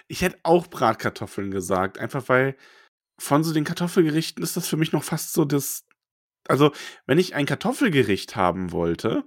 [0.07, 2.55] Ich hätte auch Bratkartoffeln gesagt, einfach weil
[3.17, 5.85] von so den Kartoffelgerichten ist das für mich noch fast so das.
[6.47, 6.71] Also,
[7.07, 9.23] wenn ich ein Kartoffelgericht haben wollte,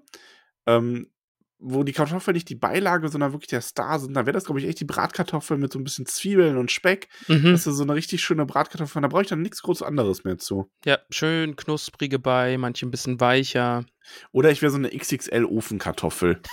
[0.67, 1.11] ähm,
[1.61, 4.61] wo die Kartoffeln nicht die Beilage, sondern wirklich der Star sind, dann wäre das, glaube
[4.61, 7.09] ich, echt die Bratkartoffel mit so ein bisschen Zwiebeln und Speck.
[7.27, 7.53] Mhm.
[7.53, 9.03] Das ist so eine richtig schöne Bratkartoffel.
[9.03, 10.71] Da brauche ich dann nichts groß anderes mehr zu.
[10.85, 13.85] Ja, schön knusprige bei, manche ein bisschen weicher.
[14.31, 16.41] Oder ich wäre so eine XXL-Ofenkartoffel.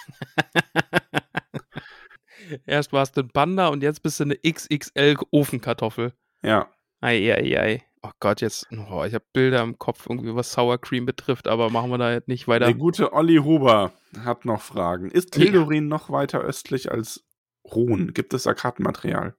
[2.65, 6.13] Erst warst du ein Panda und jetzt bist du eine XXL Ofenkartoffel.
[6.43, 6.69] Ja.
[7.01, 7.83] Ei, ei, ei.
[8.05, 11.71] Oh Gott, jetzt, oh, ich habe Bilder im Kopf, irgendwie was Sour Cream betrifft, aber
[11.71, 12.65] machen wir da jetzt nicht weiter.
[12.65, 15.09] Der gute Olli Huber hat noch Fragen.
[15.09, 17.25] Ist Tildorin noch weiter östlich als
[17.63, 18.13] Ruhn?
[18.13, 19.35] Gibt es da Kartenmaterial?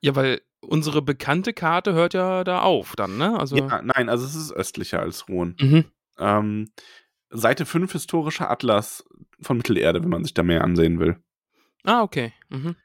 [0.00, 3.36] Ja, weil unsere bekannte Karte hört ja da auf dann, ne?
[3.40, 3.56] Also.
[3.56, 5.56] Ja, nein, also es ist östlicher als Ruhn.
[5.60, 5.84] Mhm.
[6.18, 6.70] Ähm,
[7.30, 9.04] Seite 5 historischer Atlas
[9.40, 11.16] von Mittelerde, wenn man sich da mehr ansehen will.
[11.82, 12.32] Ah, okay.
[12.50, 12.76] Mhm.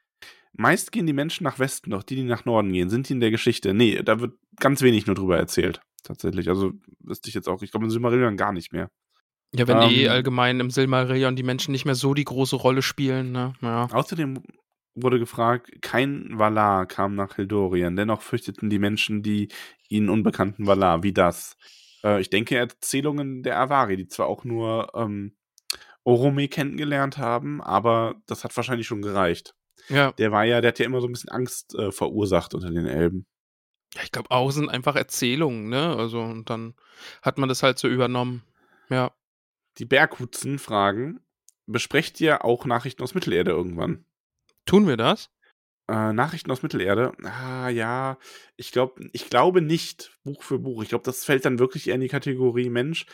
[0.53, 3.19] Meist gehen die Menschen nach Westen, doch die, die nach Norden gehen, sind die in
[3.19, 3.73] der Geschichte.
[3.73, 5.81] Nee, da wird ganz wenig nur drüber erzählt.
[6.03, 6.49] Tatsächlich.
[6.49, 7.61] Also wüsste ich jetzt auch.
[7.61, 8.89] Ich glaube, in Silmarillion gar nicht mehr.
[9.53, 12.81] Ja, wenn eh Ähm, allgemein im Silmarillion die Menschen nicht mehr so die große Rolle
[12.81, 13.53] spielen, ne?
[13.61, 13.87] Ja.
[13.91, 14.41] Außerdem
[14.95, 17.95] wurde gefragt, kein Valar kam nach Hildorien.
[17.95, 19.49] Dennoch fürchteten die Menschen die
[19.89, 21.03] ihnen unbekannten Valar.
[21.03, 21.55] Wie das?
[22.03, 25.35] Äh, ich denke, Erzählungen der Avari, die zwar auch nur ähm,
[26.03, 29.53] Orome kennengelernt haben, aber das hat wahrscheinlich schon gereicht.
[29.89, 32.69] Ja, Der war ja, der hat ja immer so ein bisschen Angst äh, verursacht unter
[32.69, 33.25] den Elben.
[33.95, 35.95] ja ich glaube auch sind einfach Erzählungen, ne?
[35.95, 36.75] Also, und dann
[37.21, 38.43] hat man das halt so übernommen.
[38.89, 39.11] Ja.
[39.77, 41.21] Die Berghutzen fragen,
[41.65, 44.05] besprecht ihr auch Nachrichten aus Mittelerde irgendwann?
[44.65, 45.29] Tun wir das?
[45.87, 47.13] Äh, Nachrichten aus Mittelerde.
[47.23, 48.17] Ah, ja.
[48.55, 50.83] Ich, glaub, ich glaube nicht Buch für Buch.
[50.83, 53.05] Ich glaube, das fällt dann wirklich eher in die Kategorie Mensch.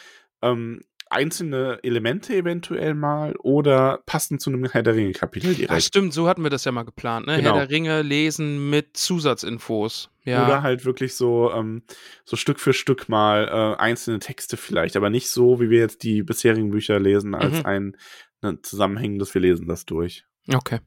[0.42, 5.72] Ähm, einzelne Elemente eventuell mal oder passend zu einem Herr der Ringe-Kapitel direkt.
[5.72, 7.38] Ja, stimmt, so hatten wir das ja mal geplant, ne?
[7.38, 7.52] Genau.
[7.56, 10.10] Herr der Ringe lesen mit Zusatzinfos.
[10.24, 10.46] Ja.
[10.46, 11.84] Oder halt wirklich so, ähm,
[12.26, 16.04] so Stück für Stück mal äh, einzelne Texte vielleicht, aber nicht so, wie wir jetzt
[16.04, 17.66] die bisherigen Bücher lesen, als Mhm.
[17.66, 17.98] ein
[18.42, 20.26] ne, zusammenhängendes, wir lesen das durch.
[20.54, 20.80] Okay.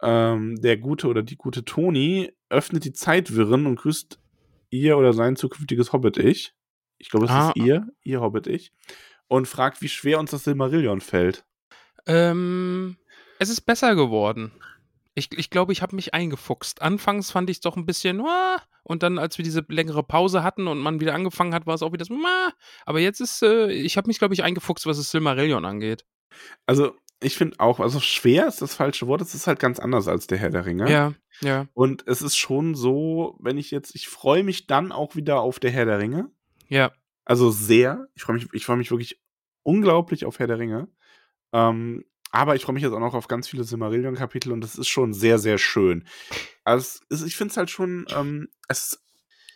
[0.00, 4.20] Ähm, der gute oder die gute Toni öffnet die Zeitwirren und grüßt
[4.70, 6.54] ihr oder sein zukünftiges Hobbit-Ich.
[6.98, 7.48] Ich glaube, es Ah.
[7.50, 8.72] ist ihr, ihr Hobbit-Ich.
[9.28, 11.44] Und fragt, wie schwer uns das Silmarillion fällt.
[12.06, 12.96] Ähm,
[13.38, 14.52] es ist besser geworden.
[15.14, 16.80] Ich glaube, ich, glaub, ich habe mich eingefuchst.
[16.80, 20.42] Anfangs fand ich es doch ein bisschen, "Ah", und dann, als wir diese längere Pause
[20.42, 22.52] hatten und man wieder angefangen hat, war es auch wieder so, "Ah".
[22.86, 26.04] aber jetzt ist, äh, ich habe mich, glaube ich, eingefuchst, was das Silmarillion angeht.
[26.66, 30.06] Also, ich finde auch, also schwer ist das falsche Wort, es ist halt ganz anders
[30.06, 30.88] als der Herr der Ringe.
[30.90, 31.66] Ja, ja.
[31.74, 35.58] Und es ist schon so, wenn ich jetzt, ich freue mich dann auch wieder auf
[35.58, 36.30] der Herr der Ringe.
[36.68, 36.92] Ja.
[37.28, 38.08] Also sehr.
[38.14, 39.20] Ich freue mich, ich freue mich wirklich
[39.62, 40.88] unglaublich auf Herr der Ringe.
[41.52, 44.88] Ähm, aber ich freue mich jetzt auch noch auf ganz viele Silmarillion-Kapitel und das ist
[44.88, 46.06] schon sehr, sehr schön.
[46.64, 49.04] Also ist, ich finde es halt schon, ähm, es,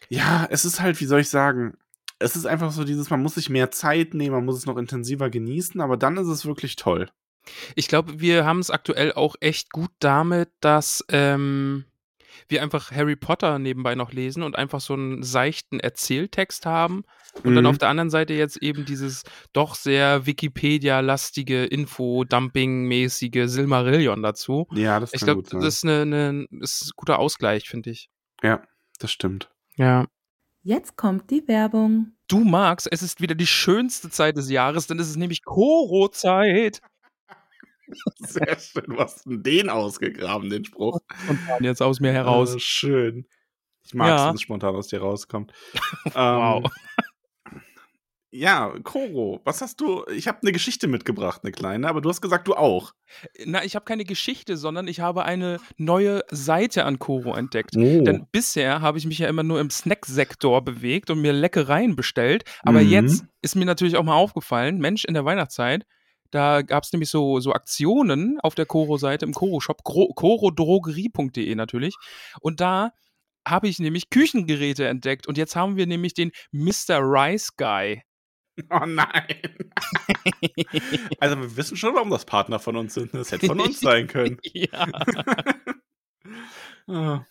[0.08, 1.78] ja, es ist halt, wie soll ich sagen,
[2.18, 4.76] es ist einfach so dieses, man muss sich mehr Zeit nehmen, man muss es noch
[4.76, 7.10] intensiver genießen, aber dann ist es wirklich toll.
[7.74, 11.86] Ich glaube, wir haben es aktuell auch echt gut damit, dass ähm,
[12.48, 17.04] wir einfach Harry Potter nebenbei noch lesen und einfach so einen seichten Erzähltext haben.
[17.44, 17.70] Und dann Mhm.
[17.70, 24.66] auf der anderen Seite jetzt eben dieses doch sehr Wikipedia-lastige, Info-Dumping-mäßige Silmarillion dazu.
[24.72, 28.08] Ja, das Ich kann glaube, das ist, eine, eine, ist ein guter Ausgleich, finde ich.
[28.42, 28.62] ja,
[28.98, 29.50] das stimmt.
[29.76, 30.06] Ja.
[30.62, 32.12] Jetzt kommt die Werbung.
[32.28, 36.80] Du magst, es ist wieder die schönste Zeit des Jahres, denn es ist nämlich Koro-Zeit.
[38.18, 38.84] Sehr schön.
[38.88, 41.00] Du hast den ausgegraben, den Spruch.
[41.24, 42.54] Spontan jetzt aus mir heraus.
[42.54, 43.26] Oh, schön.
[43.84, 44.28] Ich mag es, Ja.
[44.28, 45.52] wenn es spontan aus dir rauskommt.
[46.14, 46.64] Wow.
[46.64, 46.70] Ähm,
[48.34, 50.06] ja, Koro, was hast du?
[50.06, 52.94] Ich habe eine Geschichte mitgebracht, eine kleine, aber du hast gesagt, du auch.
[53.44, 57.76] Na, ich habe keine Geschichte, sondern ich habe eine neue Seite an Koro entdeckt.
[57.76, 57.80] Oh.
[58.02, 62.44] Denn bisher habe ich mich ja immer nur im Snacksektor bewegt und mir Leckereien bestellt.
[62.62, 62.88] Aber Mhm.
[62.88, 65.84] jetzt ist mir natürlich auch mal aufgefallen, Mensch, in der Weihnachtszeit,
[66.32, 71.94] da gab es nämlich so, so Aktionen auf der Koro-Seite im Koro-Shop, korodrogerie.de natürlich.
[72.40, 72.92] Und da
[73.46, 75.26] habe ich nämlich Küchengeräte entdeckt.
[75.26, 77.00] Und jetzt haben wir nämlich den Mr.
[77.00, 78.02] Rice Guy.
[78.70, 79.42] Oh nein.
[81.20, 83.14] also wir wissen schon, warum das Partner von uns sind.
[83.14, 84.38] Das hätte von uns sein können.
[84.52, 84.88] ja.
[86.88, 87.24] Ah.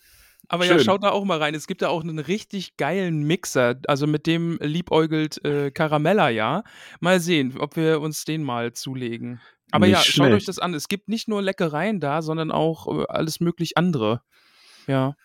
[0.52, 0.84] Aber ja, Schön.
[0.84, 1.54] schaut da auch mal rein.
[1.54, 3.80] Es gibt da auch einen richtig geilen Mixer.
[3.88, 6.62] Also mit dem liebäugelt äh, Caramella, ja.
[7.00, 9.40] Mal sehen, ob wir uns den mal zulegen.
[9.70, 10.48] Aber Nicht ja, schaut euch schlecht.
[10.48, 10.74] das an.
[10.74, 14.20] Es gibt nicht nur Leckereien da, sondern auch äh, alles möglich andere.
[14.86, 15.16] Ja.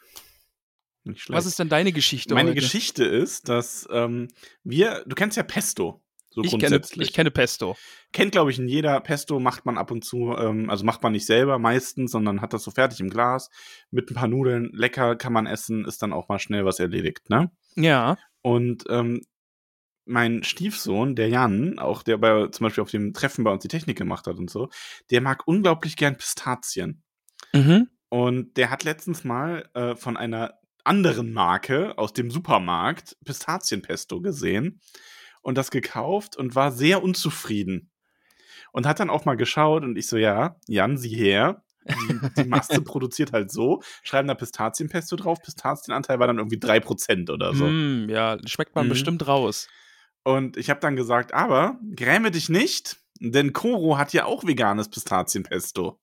[1.03, 1.37] Nicht schlecht.
[1.37, 2.61] Was ist denn deine Geschichte Meine heute?
[2.61, 4.29] Geschichte ist, dass ähm,
[4.63, 6.01] wir, du kennst ja Pesto,
[6.37, 7.07] so ich kenne, grundsätzlich.
[7.07, 7.75] ich kenne Pesto.
[8.13, 11.13] Kennt, glaube ich, in jeder Pesto macht man ab und zu, ähm, also macht man
[11.13, 13.49] nicht selber meistens, sondern hat das so fertig im Glas
[13.89, 14.69] mit ein paar Nudeln.
[14.71, 17.49] Lecker kann man essen, ist dann auch mal schnell was erledigt, ne?
[17.75, 18.17] Ja.
[18.43, 19.21] Und ähm,
[20.05, 23.67] mein Stiefsohn, der Jan, auch der bei, zum Beispiel auf dem Treffen bei uns die
[23.67, 24.69] Technik gemacht hat und so,
[25.09, 27.01] der mag unglaublich gern Pistazien.
[27.51, 27.89] Mhm.
[28.09, 34.79] Und der hat letztens mal äh, von einer anderen Marke aus dem Supermarkt Pistazienpesto gesehen
[35.41, 37.91] und das gekauft und war sehr unzufrieden.
[38.71, 41.63] Und hat dann auch mal geschaut und ich so, ja, Jan, sieh her.
[41.87, 47.31] Die, die Masse produziert halt so, schreiben da Pistazienpesto drauf, Pistazienanteil war dann irgendwie 3%
[47.31, 47.65] oder so.
[47.65, 48.89] Mm, ja, schmeckt man Mhm.
[48.89, 49.69] bestimmt raus.
[50.23, 54.89] Und ich habe dann gesagt, aber gräme dich nicht, denn Koro hat ja auch veganes
[54.89, 55.99] Pistazienpesto.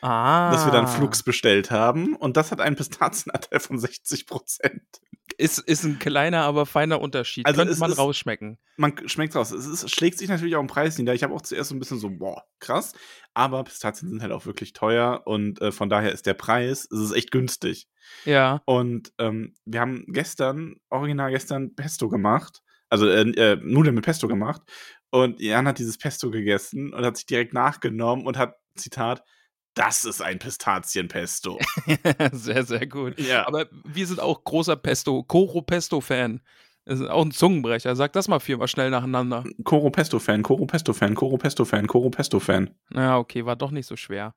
[0.00, 0.52] Ah.
[0.52, 2.14] das wir dann flugs bestellt haben.
[2.14, 4.82] Und das hat einen Pistazienanteil von 60 Prozent.
[5.36, 7.46] Ist, ist ein kleiner, aber feiner Unterschied.
[7.46, 8.58] Also Könnte man ist- rausschmecken.
[8.76, 9.50] Man schmeckt raus.
[9.50, 11.14] Es, ist, schlägt sich natürlich auch im Preis nieder.
[11.14, 12.94] Ich habe auch zuerst so ein bisschen so, boah, krass.
[13.34, 16.98] Aber Pistazien sind halt auch wirklich teuer und äh, von daher ist der Preis, es
[17.00, 17.88] ist echt günstig.
[18.24, 18.62] Ja.
[18.64, 22.62] Und ähm, wir haben gestern, original gestern, Pesto gemacht.
[22.88, 24.62] Also äh, äh, Nudeln mit Pesto gemacht.
[25.10, 29.22] Und Jan hat dieses Pesto gegessen und hat sich direkt nachgenommen und hat, Zitat,
[29.78, 31.58] das ist ein Pistazienpesto.
[32.32, 33.18] sehr, sehr gut.
[33.20, 33.46] ja.
[33.46, 36.40] Aber wir sind auch großer Pesto, Koro-Pesto-Fan.
[36.84, 37.94] Das ist auch ein Zungenbrecher.
[37.96, 39.44] Sag das mal viermal schnell nacheinander.
[39.64, 42.70] Koro Pesto-Fan, Koro Pesto-Fan, Koro Pesto-Fan, Koro Pesto-Fan.
[42.94, 44.34] Ja, okay, war doch nicht so schwer.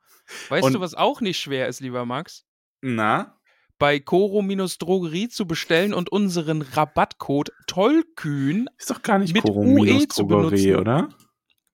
[0.50, 2.46] Weißt Und- du, was auch nicht schwer ist, lieber Max?
[2.82, 3.38] Na?
[3.80, 8.70] Bei Koro-Drogerie zu bestellen und unseren Rabattcode Tollkühn.
[8.78, 10.76] Ist doch gar nicht Mit Koro UE minus zu benutzen.
[10.76, 11.10] oder?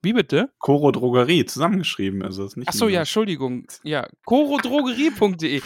[0.08, 0.54] Wie bitte?
[0.60, 2.24] Coro Drogerie, zusammengeschrieben.
[2.24, 3.68] Also ist nicht Ach so, ja, Entschuldigung.
[3.84, 4.08] Ja,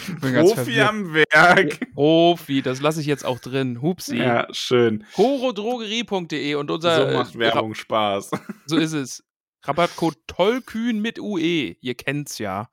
[0.20, 1.78] ganz Profi am Werk.
[1.94, 3.80] Profi, das lasse ich jetzt auch drin.
[3.80, 4.16] Hupsi.
[4.16, 5.04] Ja, schön.
[5.14, 8.32] corodrogerie.de und unser so macht äh, Werbung Spaß.
[8.32, 9.22] Ra- so ist es.
[9.62, 11.76] Rabattcode Tollkühn mit UE.
[11.80, 12.68] Ihr kennt's ja.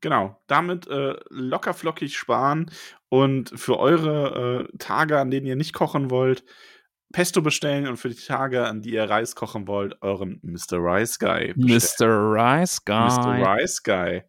[0.00, 2.70] Genau, damit äh, locker flockig sparen
[3.08, 6.44] und für eure äh, Tage, an denen ihr nicht kochen wollt,
[7.12, 10.78] Pesto bestellen und für die Tage, an die ihr Reis kochen wollt, euren Mr.
[10.78, 12.10] Rice Guy bestellen.
[12.10, 12.60] Mr.
[12.60, 12.96] Rice Guy.
[12.96, 13.56] Mr.
[13.56, 14.22] Rice Guy.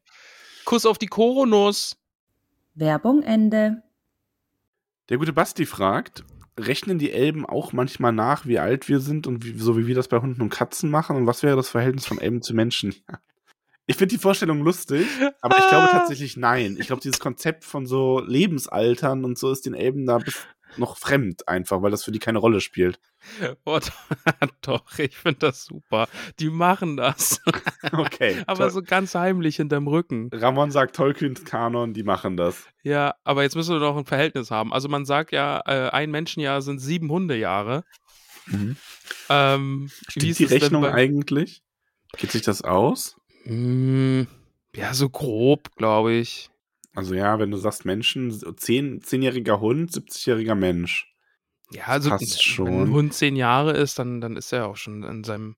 [0.65, 1.97] Kuss auf die Koronuss.
[2.73, 3.83] Werbung Ende.
[5.09, 6.23] Der gute Basti fragt,
[6.57, 9.95] rechnen die Elben auch manchmal nach, wie alt wir sind und wie, so wie wir
[9.95, 11.15] das bei Hunden und Katzen machen?
[11.15, 12.95] Und was wäre das Verhältnis von Elben zu Menschen?
[13.87, 15.05] Ich finde die Vorstellung lustig,
[15.41, 16.77] aber ich glaube tatsächlich nein.
[16.79, 20.45] Ich glaube, dieses Konzept von so Lebensaltern und so ist den Elben da bis
[20.77, 22.99] noch fremd einfach, weil das für die keine Rolle spielt.
[23.65, 23.79] Oh,
[24.61, 26.07] doch, ich finde das super.
[26.39, 27.39] Die machen das.
[27.93, 28.41] Okay.
[28.47, 30.29] aber so ganz heimlich hinterm Rücken.
[30.31, 32.67] Ramon sagt Tolkiens Kanon, die machen das.
[32.83, 34.71] Ja, aber jetzt müssen wir doch ein Verhältnis haben.
[34.71, 37.83] Also man sagt ja, äh, ein Menschenjahr sind sieben Hundejahre.
[39.29, 41.63] Ähm, wie Stimmt ist die Rechnung eigentlich?
[42.17, 43.17] Geht sich das aus?
[43.45, 44.23] Mm,
[44.75, 46.49] ja, so grob, glaube ich.
[46.93, 51.07] Also ja, wenn du sagst Menschen, zehn, zehnjähriger Hund, 70-jähriger Mensch.
[51.71, 52.91] Ja, also passt wenn ein schon.
[52.91, 55.55] Hund zehn Jahre ist, dann, dann ist er auch schon in seinem.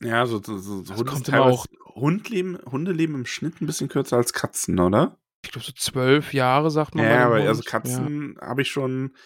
[0.00, 3.60] Ja, so, so, so Das Hunde kommt immer auch- Hund leben, Hunde leben im Schnitt
[3.60, 5.18] ein bisschen kürzer als Katzen, oder?
[5.42, 7.04] Ich glaube, so zwölf Jahre sagt man.
[7.06, 7.48] Ja, aber Hund.
[7.48, 9.16] also Katzen habe ich schon,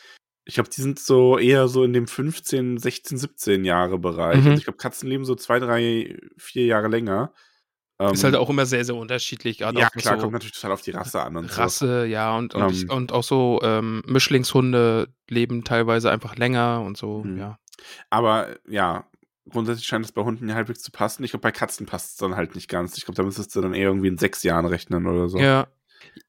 [0.44, 4.38] ich glaube, die sind so eher so in dem 15, 16, 17 Jahre Bereich.
[4.40, 4.46] Mhm.
[4.46, 7.32] Also ich glaube, Katzen leben so zwei, drei, vier Jahre länger.
[8.12, 9.58] Ist Ähm, halt auch immer sehr, sehr unterschiedlich.
[9.58, 11.60] gerade Ja, klar, so kommt natürlich total auf die Rasse an und so.
[11.60, 12.90] Rasse, ja, und, und, ich, Ähm.
[12.90, 17.38] und auch so ähm, Mischlingshunde leben teilweise einfach länger und so, Mhm.
[17.38, 17.58] ja.
[18.08, 19.04] Aber ja,
[19.48, 21.24] grundsätzlich scheint es bei Hunden ja halbwegs zu passen.
[21.24, 22.96] Ich glaube, bei Katzen passt es dann halt nicht ganz.
[22.96, 25.38] Ich glaube, da müsstest du dann eher irgendwie in sechs Jahren rechnen oder so.
[25.38, 25.66] Ja.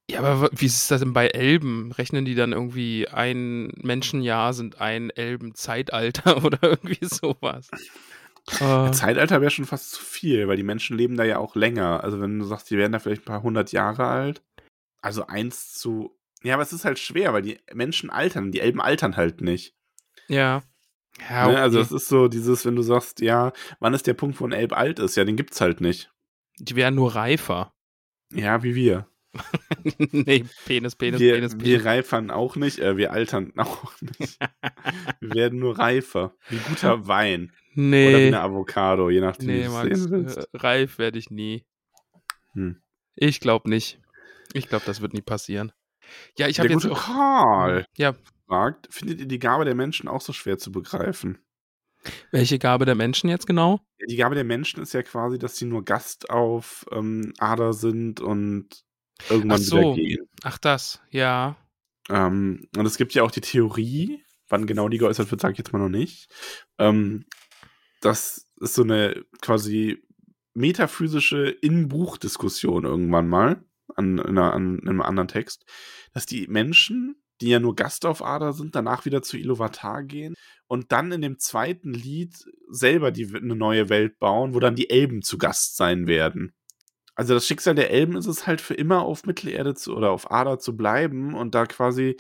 [0.10, 1.94] Ja, aber wie ist das denn bei Elben?
[1.94, 7.70] Rechnen die dann irgendwie ein Menschenjahr sind ein Elbenzeitalter oder irgendwie sowas?
[8.60, 12.04] Äh, Zeitalter wäre schon fast zu viel, weil die Menschen leben da ja auch länger.
[12.04, 14.42] Also wenn du sagst, die werden da vielleicht ein paar hundert Jahre alt.
[15.02, 16.18] Also eins zu.
[16.44, 19.76] Ja, aber es ist halt schwer, weil die Menschen altern, die Elben altern halt nicht.
[20.28, 20.64] ja.
[21.30, 21.60] Ja, Ne?
[21.60, 21.86] Also okay.
[21.88, 24.72] es ist so dieses, wenn du sagst, ja, wann ist der Punkt, wo ein Elb
[24.72, 25.18] alt ist?
[25.18, 26.10] Ja, den gibt's halt nicht.
[26.58, 27.74] die werden nur reifer.
[28.34, 29.08] Ja, wie wir.
[30.12, 31.86] nee, Penis, Penis, wir, Penis, wir Penis.
[31.86, 34.40] reifern auch nicht, äh, wir altern auch nicht.
[35.20, 36.34] wir werden nur reifer.
[36.48, 37.52] Wie guter Wein.
[37.74, 40.06] Oder wie Nee, eine Avocado, je nachdem, nee, Max,
[40.38, 41.66] äh, reif werde ich nie.
[42.54, 42.82] Hm.
[43.16, 44.00] Ich glaube nicht.
[44.54, 45.72] Ich glaube, das wird nie passieren.
[46.38, 47.06] Ja, ich habe jetzt gute auch.
[47.06, 48.16] Karl Ja,
[48.48, 51.38] fragt, findet ihr die Gabe der Menschen auch so schwer zu begreifen?
[52.32, 53.80] welche Gabe der Menschen jetzt genau?
[54.10, 58.20] Die Gabe der Menschen ist ja quasi, dass sie nur Gast auf ähm, Ader sind
[58.22, 58.68] und
[59.30, 59.78] irgendwann Ach so.
[59.78, 60.30] wieder gehen.
[60.44, 61.56] Ach, das, ja.
[62.10, 65.58] Ähm, und es gibt ja auch die Theorie, wann genau die geäußert wird, sage ich
[65.60, 66.28] jetzt mal noch nicht.
[66.80, 67.26] Ähm,
[68.02, 70.04] das ist so eine quasi
[70.54, 73.64] metaphysische In-Buch-Diskussion irgendwann mal
[73.96, 75.66] an, in einer, an einem anderen Text,
[76.14, 80.36] dass die Menschen, die ja nur Gast auf Ada sind, danach wieder zu Iluvatar gehen
[80.68, 84.90] und dann in dem zweiten Lied selber die, eine neue Welt bauen, wo dann die
[84.90, 86.54] Elben zu Gast sein werden.
[87.16, 90.32] Also das Schicksal der Elben ist es halt für immer auf Mittelerde zu oder auf
[90.32, 92.18] Ada zu bleiben und da quasi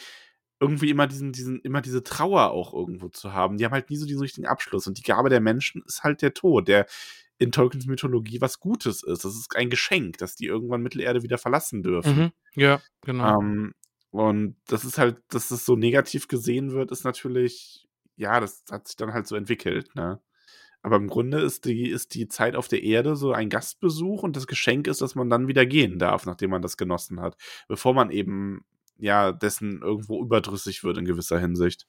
[0.62, 3.58] irgendwie immer diesen, diesen, immer diese Trauer auch irgendwo zu haben.
[3.58, 4.86] Die haben halt nie so diesen richtigen Abschluss.
[4.88, 6.86] Und die Gabe der Menschen ist halt der Tod, der
[7.39, 9.26] in Tolkiens Mythologie was Gutes ist.
[9.26, 12.15] Das ist ein Geschenk, dass die irgendwann Mittelerde wieder verlassen dürfen.
[12.15, 12.32] Mhm.
[12.54, 13.39] Ja, genau.
[13.39, 13.74] Ähm,
[14.12, 18.88] und das ist halt, dass es so negativ gesehen wird, ist natürlich, ja, das hat
[18.88, 20.21] sich dann halt so entwickelt, ne?
[20.84, 24.36] Aber im Grunde ist die, ist die Zeit auf der Erde so ein Gastbesuch und
[24.36, 27.38] das Geschenk ist, dass man dann wieder gehen darf, nachdem man das genossen hat.
[27.67, 28.65] Bevor man eben,
[29.02, 31.88] ja, dessen irgendwo überdrüssig wird in gewisser Hinsicht.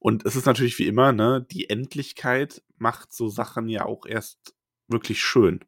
[0.00, 4.54] Und es ist natürlich wie immer, ne, die Endlichkeit macht so Sachen ja auch erst
[4.88, 5.60] wirklich schön.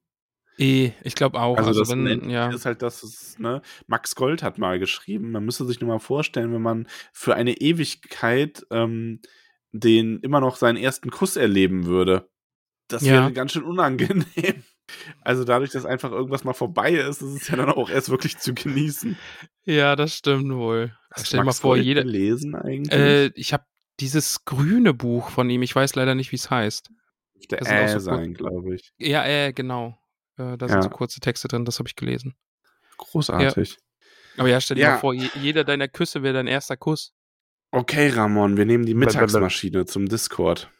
[0.56, 1.56] Eh, ich glaube auch.
[1.56, 2.48] Also, Also, das wenn, ja.
[2.50, 5.98] ist halt das, ist, ne, Max Gold hat mal geschrieben, man müsste sich nur mal
[5.98, 9.20] vorstellen, wenn man für eine Ewigkeit ähm,
[9.72, 12.28] den immer noch seinen ersten Kuss erleben würde.
[12.86, 13.14] Das Ja.
[13.14, 14.62] wäre ganz schön unangenehm.
[15.22, 18.38] Also dadurch, dass einfach irgendwas mal vorbei ist, ist es ja dann auch erst wirklich
[18.38, 19.16] zu genießen.
[19.64, 20.94] Ja, das stimmt wohl.
[21.10, 22.02] Hast Stell dir mal vor, jeder.
[22.02, 22.92] gelesen eigentlich?
[22.92, 23.64] Äh, ich habe
[24.00, 26.90] dieses grüne Buch von ihm, ich weiß leider nicht, wie es heißt.
[27.50, 28.92] der das Äh so sein, glaube ich.
[28.98, 29.98] Ja, äh, genau.
[30.36, 30.68] Äh, da Ja.
[30.68, 32.34] sind so kurze Texte drin, das habe ich gelesen.
[32.98, 33.76] Großartig.
[34.36, 34.90] Aber ja, stell dir Ja.
[34.92, 37.12] mal vor, je, jeder deiner Küsse wäre dein erster Kuss.
[37.70, 38.94] Okay, Ramon, wir nehmen die.
[38.94, 40.70] Mittagsmaschine zum Discord.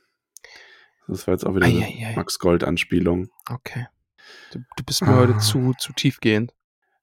[1.06, 2.14] Das war jetzt auch wieder eine.
[2.16, 3.28] Max Gold-Anspielung.
[3.50, 3.86] Okay.
[4.54, 5.38] Du, du bist mir heute Ah.
[5.38, 6.54] zu, zu tiefgehend.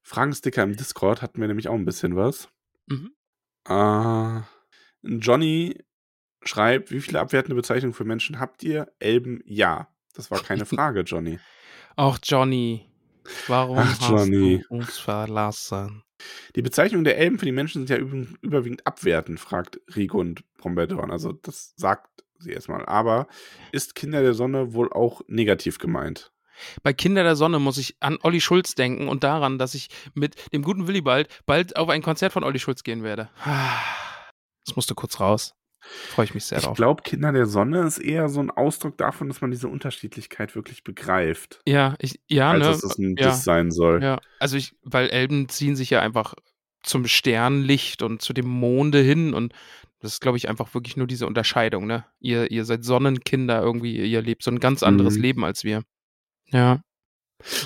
[0.04, 2.50] Fragensticker im Discord hatten wir nämlich auch ein bisschen was.
[2.88, 3.12] Mhm.
[3.68, 4.42] Äh,
[5.04, 5.84] Johnny
[6.44, 8.92] schreibt, wie viele abwertende Bezeichnungen für Menschen habt ihr?
[9.00, 9.88] Elben, ja.
[10.14, 11.40] Das war keine Frage, Johnny.
[11.96, 12.90] Auch Johnny.
[13.48, 14.64] Warum Ach, hast Johnny.
[14.68, 16.04] du uns verlassen?
[16.56, 21.12] Die Bezeichnungen der Elben für die Menschen sind ja üb- überwiegend abwertend, fragt Rigund Bromberdorn.
[21.12, 22.86] Also das sagt sie erstmal.
[22.86, 23.28] Aber
[23.72, 26.32] ist Kinder der Sonne wohl auch negativ gemeint?
[26.84, 30.36] Bei Kinder der Sonne muss ich an Olli Schulz denken und daran, dass ich mit
[30.54, 33.30] dem guten Willibald bald auf ein Konzert von Olli Schulz gehen werde.
[34.66, 35.56] Das musste kurz raus.
[35.80, 36.78] Freue ich mich sehr Ich drauf.
[36.78, 40.84] glaube, Kinder der Sonne ist eher so ein Ausdruck davon, dass man diese Unterschiedlichkeit wirklich
[40.84, 41.60] begreift.
[41.68, 42.66] Ja, ich, ja, als ne?
[42.72, 44.04] dass es ein ja, Diss sein soll.
[44.04, 44.20] ja.
[44.40, 46.36] Also ich, weil Elben ziehen sich ja einfach
[46.84, 49.54] zum Sternlicht und zu dem Monde hin und
[50.00, 52.06] das ist, glaube ich, einfach wirklich nur diese Unterscheidung, ne?
[52.20, 55.22] Ihr, ihr seid Sonnenkinder irgendwie, ihr lebt so ein ganz anderes Mhm.
[55.22, 55.82] Leben als wir.
[56.52, 56.82] Ja.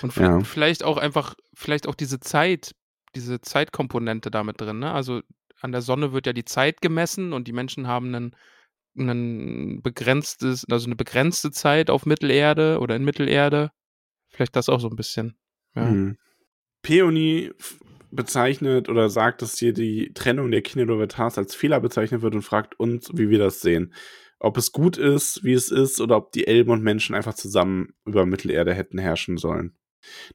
[0.01, 0.39] Und Ja.
[0.41, 2.73] vielleicht auch einfach, vielleicht auch diese Zeit,
[3.15, 4.91] diese Zeitkomponente damit drin, ne?
[4.91, 5.21] Also
[5.61, 8.35] an der Sonne wird ja die Zeit gemessen und die Menschen haben einen,
[8.97, 13.71] einen begrenztes, also eine begrenzte Zeit auf Mittelerde oder in Mittelerde.
[14.29, 15.37] Vielleicht das auch so ein bisschen.
[15.75, 15.85] Ja.
[15.85, 16.17] Mhm.
[16.81, 17.51] Peony
[18.11, 22.79] bezeichnet oder sagt, dass hier die Trennung der Kinderlovetars als Fehler bezeichnet wird und fragt
[22.79, 23.93] uns, wie wir das sehen.
[24.39, 27.93] Ob es gut ist, wie es ist, oder ob die Elben und Menschen einfach zusammen
[28.05, 29.75] über Mittelerde hätten herrschen sollen.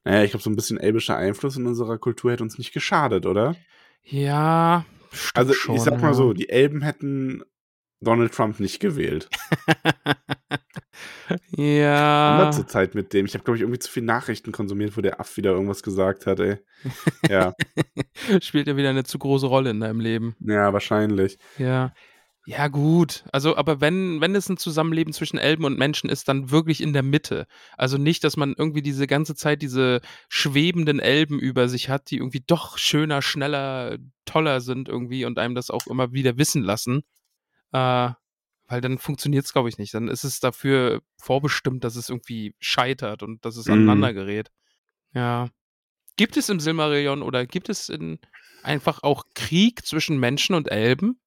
[0.03, 3.25] Naja, ich glaube, so ein bisschen elbischer Einfluss in unserer Kultur hätte uns nicht geschadet,
[3.25, 3.55] oder?
[4.03, 6.13] Ja, stimmt Also, schon, ich sag mal ja.
[6.13, 7.43] so, die Elben hätten
[8.01, 9.29] Donald Trump nicht gewählt.
[11.55, 12.49] Ja.
[12.53, 13.25] zur Zeit mit dem.
[13.25, 16.25] Ich habe, glaube ich, irgendwie zu viel Nachrichten konsumiert, wo der Aff wieder irgendwas gesagt
[16.25, 16.57] hat, ey.
[17.29, 17.53] Ja,
[18.41, 20.35] Spielt ja wieder eine zu große Rolle in deinem Leben.
[20.39, 21.37] ja, wahrscheinlich.
[21.57, 21.93] Ja.
[22.51, 23.23] Ja, gut.
[23.31, 26.91] Also, aber wenn, wenn es ein Zusammenleben zwischen Elben und Menschen ist, dann wirklich in
[26.91, 27.47] der Mitte.
[27.77, 32.17] Also nicht, dass man irgendwie diese ganze Zeit diese schwebenden Elben über sich hat, die
[32.17, 37.03] irgendwie doch schöner, schneller, toller sind irgendwie und einem das auch immer wieder wissen lassen.
[37.71, 38.09] Äh,
[38.67, 39.93] weil dann funktioniert es, glaube ich, nicht.
[39.93, 43.73] Dann ist es dafür vorbestimmt, dass es irgendwie scheitert und dass es Mhm.
[43.73, 44.51] aneinander gerät.
[45.13, 45.49] Ja.
[46.17, 48.19] Gibt es im Silmarillion oder gibt es in
[48.61, 51.20] einfach auch Krieg zwischen Menschen und Elben?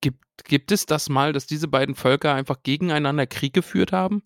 [0.00, 4.22] Gibt, gibt es das mal, dass diese beiden Völker einfach gegeneinander Krieg geführt haben?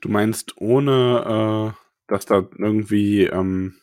[0.00, 3.74] Du meinst, ohne, äh, dass da irgendwie ähm,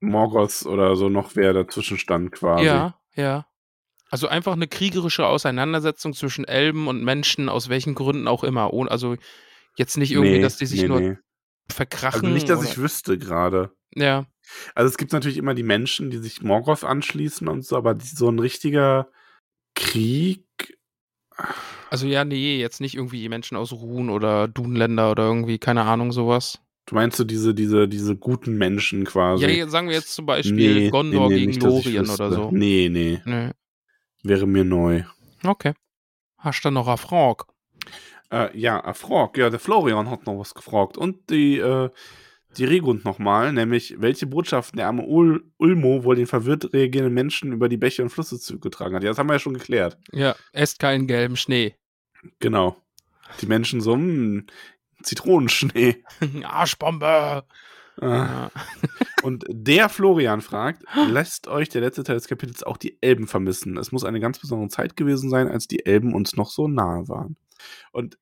[0.00, 2.66] Morgoth oder so noch wer dazwischen stand quasi.
[2.66, 3.46] Ja, ja.
[4.10, 8.72] Also einfach eine kriegerische Auseinandersetzung zwischen Elben und Menschen, aus welchen Gründen auch immer.
[8.72, 9.16] Ohne, also
[9.76, 11.16] jetzt nicht irgendwie, Nee, dass die sich nee, nur nee.
[11.68, 12.22] verkrachen.
[12.22, 13.72] Also nicht, dass oder, ich wüsste gerade.
[13.96, 14.26] Ja,
[14.74, 18.06] Also es gibt natürlich immer die Menschen, die sich Morgoth anschließen und so, aber die,
[18.06, 19.08] so ein richtiger
[19.74, 20.44] Krieg.
[21.90, 25.82] also ja, nee, jetzt nicht irgendwie die Menschen aus Ruhn oder Dunländer oder irgendwie, keine
[25.82, 26.60] Ahnung, sowas.
[26.86, 29.46] Du meinst so diese, diese, diese guten Menschen quasi?
[29.46, 32.50] Ja, sagen wir jetzt zum Beispiel Gondor gegen nicht, dass ich Lorien oder so.
[32.52, 33.50] Nee, nee, Nee.
[34.22, 35.02] wäre mir neu.
[35.42, 35.72] Okay.
[36.36, 37.44] Hast du noch eine Frage?
[38.30, 39.40] Äh, ja, eine Frage.
[39.40, 40.98] Ja, der Florian hat noch was gefragt.
[40.98, 41.88] Und die, äh,
[42.58, 47.52] die Regund nochmal, nämlich, welche Botschaften der arme Ul Ulmo wohl den verwirrt reagierenden Menschen
[47.52, 49.02] über die Bäche und Flüsse zugetragen hat.
[49.02, 49.98] Ja, das haben wir ja schon geklärt.
[50.12, 51.74] Ja, esst keinen gelben Schnee.
[52.38, 52.76] Genau.
[53.40, 54.46] Die Menschen so, hm,
[55.02, 56.02] Zitronenschnee.
[56.44, 57.06] Arschbombe.
[57.06, 57.44] Ah.
[58.00, 58.50] Ja.
[59.22, 63.78] Und der Florian fragt, lässt euch der letzte Teil des Kapitels auch die Elben vermissen?
[63.78, 67.08] Es muss eine ganz besondere Zeit gewesen sein, als die Elben uns noch so nahe
[67.08, 67.36] waren.
[67.92, 68.18] Und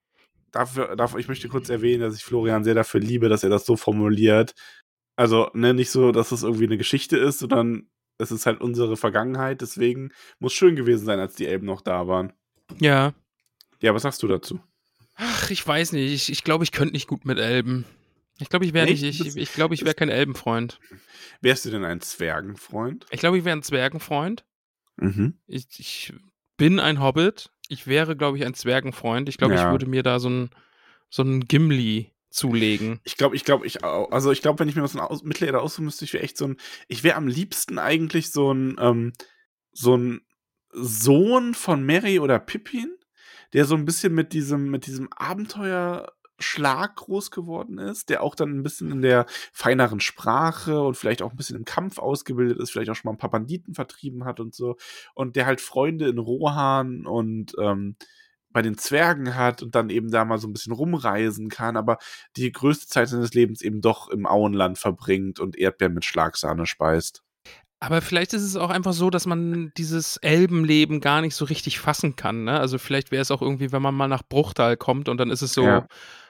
[0.52, 3.66] dafür, dafür, ich möchte kurz erwähnen, dass ich Florian sehr dafür liebe, dass er das
[3.66, 4.54] so formuliert.
[5.16, 7.88] Also, ne, nicht so, dass es irgendwie eine Geschichte ist, sondern
[8.18, 12.06] es ist halt unsere Vergangenheit, deswegen muss schön gewesen sein, als die Elben noch da
[12.06, 12.32] waren.
[12.80, 13.12] ja.
[13.80, 14.60] Ja, was sagst du dazu?
[15.16, 16.12] Ach, ich weiß nicht.
[16.12, 17.84] Ich, ich glaube, ich könnte nicht gut mit Elben.
[18.38, 19.02] Ich glaube, ich wäre nicht.
[19.02, 20.78] Ich, Das- ich glaube, ich wäre kein Elbenfreund.
[21.40, 23.06] Wärst du denn ein Zwergenfreund?
[23.10, 24.44] Ich glaube, ich wäre ein Zwergenfreund.
[24.98, 25.34] Mhm.
[25.48, 26.12] Ich, ich
[26.56, 27.50] bin ein Hobbit.
[27.68, 29.28] Ich wäre, glaube ich, ein Zwergenfreund.
[29.28, 29.70] Ich glaube, ich Ja.
[29.70, 30.50] würde mir da so ein,
[31.08, 33.00] so ein Gimli zulegen.
[33.04, 34.10] Ich glaube, ich glaube, ich auch.
[34.10, 36.46] Also ich glaube, wenn ich mir was aus Mittelerde aussuchen müsste, ich wäre echt so
[36.46, 36.56] ein.
[36.88, 39.12] Ich wäre am liebsten eigentlich so ein, ähm,
[39.72, 40.22] so ein
[40.72, 42.96] Sohn von Mary oder Pippin,
[43.52, 45.10] der so ein bisschen mit diesem, mit diesem
[46.42, 51.22] Abenteuerschlag groß geworden ist, der auch dann ein bisschen in der feineren Sprache und vielleicht
[51.22, 54.24] auch ein bisschen im Kampf ausgebildet ist, vielleicht auch schon mal ein paar Banditen vertrieben
[54.24, 54.76] hat und so.
[55.14, 57.96] Und der halt Freunde in Rohan und ähm,
[58.50, 61.98] bei den Zwergen hat und dann eben da mal so ein bisschen rumreisen kann, aber
[62.36, 67.22] die größte Zeit seines Lebens eben doch im Auenland verbringt und Erdbeeren mit Schlagsahne speist.
[67.82, 71.80] Aber vielleicht ist es auch einfach so, dass man dieses Elbenleben gar nicht so richtig
[71.80, 72.44] fassen kann.
[72.44, 72.60] Ne?
[72.60, 75.42] Also vielleicht wäre es auch irgendwie, wenn man mal nach Bruchtal kommt und dann ist
[75.42, 75.88] es so, Ja.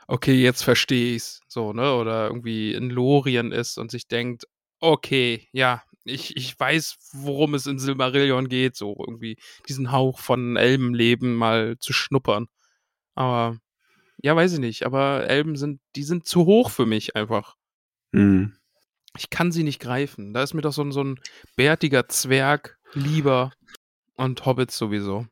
[0.08, 1.42] okay, jetzt verstehe ich's.
[1.48, 1.92] So, ne?
[1.94, 4.44] Oder irgendwie in Lorien ist und sich denkt,
[4.80, 9.36] okay, ja, ich, ich weiß, worum es in Silmarillion geht, so irgendwie
[9.68, 12.46] diesen Hauch von Elbenleben mal zu schnuppern.
[13.14, 13.58] Aber
[14.22, 14.86] ja, weiß ich nicht.
[14.86, 17.56] Aber Elben sind, die sind zu hoch für mich einfach.
[18.14, 18.56] Hm.
[19.16, 20.32] Ich kann sie nicht greifen.
[20.34, 21.20] Da ist mir doch so ein, so ein
[21.56, 23.52] bärtiger Zwerg lieber
[24.14, 25.26] und Hobbits sowieso.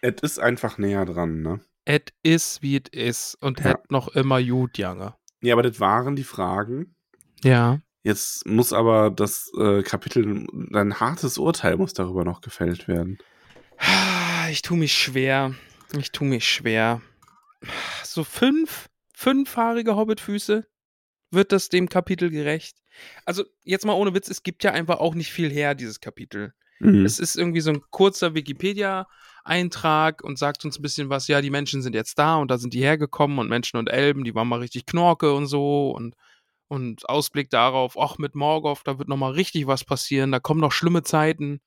[0.00, 1.60] Es ist einfach näher dran, ne?
[1.84, 3.72] Et is wie et is und Ja.
[3.72, 5.14] et noch immer gut, Jange.
[5.40, 6.94] Ja, aber das waren die Fragen.
[7.42, 7.80] Ja.
[8.04, 13.18] Jetzt muss aber das äh, Kapitel, ein hartes Urteil muss darüber noch gefällt werden.
[14.50, 15.54] Ich tue mich schwer.
[15.96, 17.00] Ich tue mich schwer.
[18.02, 20.66] So fünf, fünfhaarige Hobbitfüße.
[21.30, 22.76] Wird das dem Kapitel gerecht?
[23.24, 26.52] Also, jetzt mal ohne Witz, es gibt ja einfach auch nicht viel her, dieses Kapitel.
[26.82, 27.04] Mhm.
[27.06, 31.50] Es ist irgendwie so ein kurzer Wikipedia-Eintrag und sagt uns ein bisschen was, ja, die
[31.50, 34.48] Menschen sind jetzt da und da sind die hergekommen und Menschen und Elben, die waren
[34.48, 36.16] mal richtig Knorke und so und,
[36.66, 40.72] und Ausblick darauf, ach, mit Morgoth, da wird nochmal richtig was passieren, da kommen noch
[40.72, 41.60] schlimme Zeiten.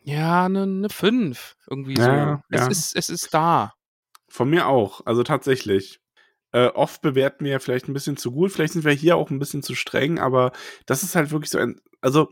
[0.00, 1.56] Ja, eine ne 5.
[1.68, 2.56] Irgendwie Ja, so.
[2.56, 2.66] Es, ja.
[2.68, 3.74] ist, es ist da.
[4.28, 6.00] Von mir auch, also tatsächlich.
[6.54, 9.28] Äh, oft bewerten wir ja vielleicht ein bisschen zu gut, vielleicht sind wir hier auch
[9.28, 10.52] ein bisschen zu streng, aber
[10.86, 12.30] das ist halt wirklich so ein, also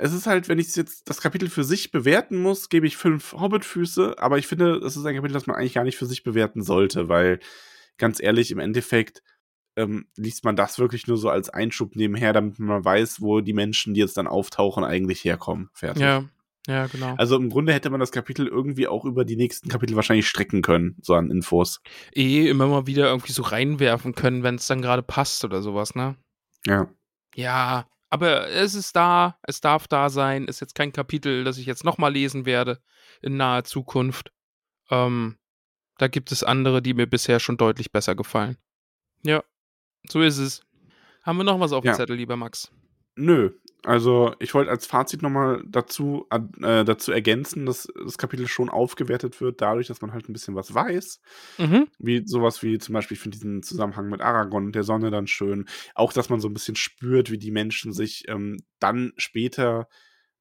[0.00, 3.32] es ist halt, wenn ich jetzt das Kapitel für sich bewerten muss, gebe ich fünf
[3.32, 6.24] Hobbitfüße, aber ich finde, das ist ein Kapitel, das man eigentlich gar nicht für sich
[6.24, 7.38] bewerten sollte, weil
[7.98, 9.22] ganz ehrlich, im Endeffekt
[9.76, 13.52] ähm, liest man das wirklich nur so als Einschub nebenher, damit man weiß, wo die
[13.52, 15.70] Menschen, die jetzt dann auftauchen, eigentlich herkommen.
[15.72, 16.02] Fertig.
[16.02, 16.24] Ja,
[16.66, 17.14] ja, genau.
[17.16, 20.62] Also im Grunde hätte man das Kapitel irgendwie auch über die nächsten Kapitel wahrscheinlich strecken
[20.62, 21.80] können, so an Infos.
[22.12, 25.94] eh immer mal wieder irgendwie so reinwerfen können, wenn es dann gerade passt oder sowas,
[25.94, 26.16] ne?
[26.66, 26.88] Ja.
[27.34, 31.66] Ja, aber es ist da, es darf da sein, ist jetzt kein Kapitel, das ich
[31.66, 32.80] jetzt nochmal lesen werde
[33.22, 34.32] in naher Zukunft.
[34.90, 35.36] Ähm,
[35.98, 38.56] da gibt es andere, die mir bisher schon deutlich besser gefallen.
[39.22, 39.42] Ja,
[40.08, 40.62] so ist es.
[41.22, 41.94] Haben wir noch was auf dem Ja.
[41.94, 42.70] Zettel, lieber Max?
[43.16, 43.52] Nö.
[43.84, 49.40] Also ich wollte als Fazit nochmal dazu, äh, dazu ergänzen, dass das Kapitel schon aufgewertet
[49.40, 51.20] wird, dadurch, dass man halt ein bisschen was weiß.
[51.58, 51.88] Mhm.
[51.98, 55.26] Wie sowas wie zum Beispiel, ich finde diesen Zusammenhang mit Aragorn und der Sonne dann
[55.26, 55.66] schön.
[55.94, 59.86] Auch, dass man so ein bisschen spürt, wie die Menschen sich ähm, dann später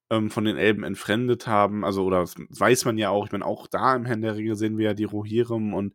[0.10, 1.84] ähm, von den Elben entfremdet haben.
[1.84, 3.26] Also, oder das weiß man ja auch.
[3.26, 5.94] Ich meine, auch da im Herrn der Ringe sehen wir ja die Rohirrim und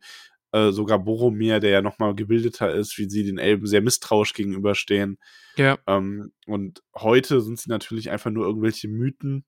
[0.51, 5.17] äh, sogar Boromir, der ja nochmal gebildeter ist, wie sie den Elben sehr misstrauisch gegenüberstehen.
[5.55, 9.45] Ja, Ähm, und heute sind sie natürlich einfach nur irgendwelche Mythen.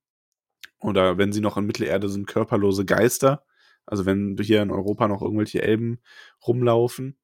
[0.79, 3.43] Oder wenn sie noch in Mittelerde sind, körperlose Geister.
[3.85, 6.01] Also wenn hier in Europa noch irgendwelche Elben
[6.45, 7.17] rumlaufen,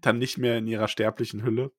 [0.00, 1.72] dann nicht mehr in ihrer sterblichen Hülle.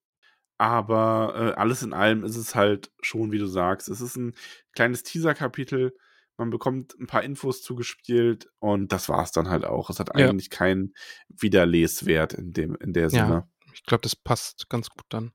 [0.58, 3.88] Aber äh, alles in allem ist es halt schon, wie du sagst.
[3.88, 4.34] Es ist ein
[4.72, 5.94] kleines Teaser-Kapitel.
[6.38, 9.90] Man bekommt ein paar Infos zugespielt und das war es dann halt auch.
[9.90, 10.28] Es hat Ja.
[10.28, 10.94] eigentlich keinen
[11.28, 13.08] Wiederleswert in, dem, in der Ja.
[13.10, 13.48] Sinne.
[13.74, 15.32] ich glaube, das passt ganz gut dann.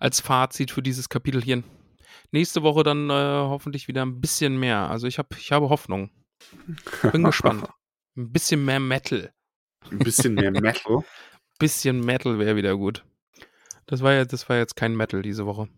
[0.00, 1.62] Als Fazit für dieses Kapitel hier.
[2.32, 4.88] Nächste Woche dann äh, hoffentlich wieder ein bisschen mehr.
[4.90, 6.10] Also ich, hab, ich habe Hoffnung.
[7.12, 7.68] Bin gespannt.
[8.16, 9.32] Ein bisschen mehr Metal.
[9.90, 11.04] Ein bisschen mehr Metal.
[11.58, 13.04] Bisschen Metal wäre wieder gut.
[13.86, 15.68] Das war, ja, das war jetzt kein Metal diese Woche.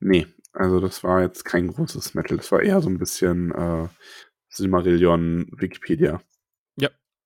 [0.00, 2.36] Nee, also das war jetzt kein großes Metal.
[2.36, 3.88] Das war eher so ein bisschen äh,
[4.48, 6.20] Silmarillion Wikipedia.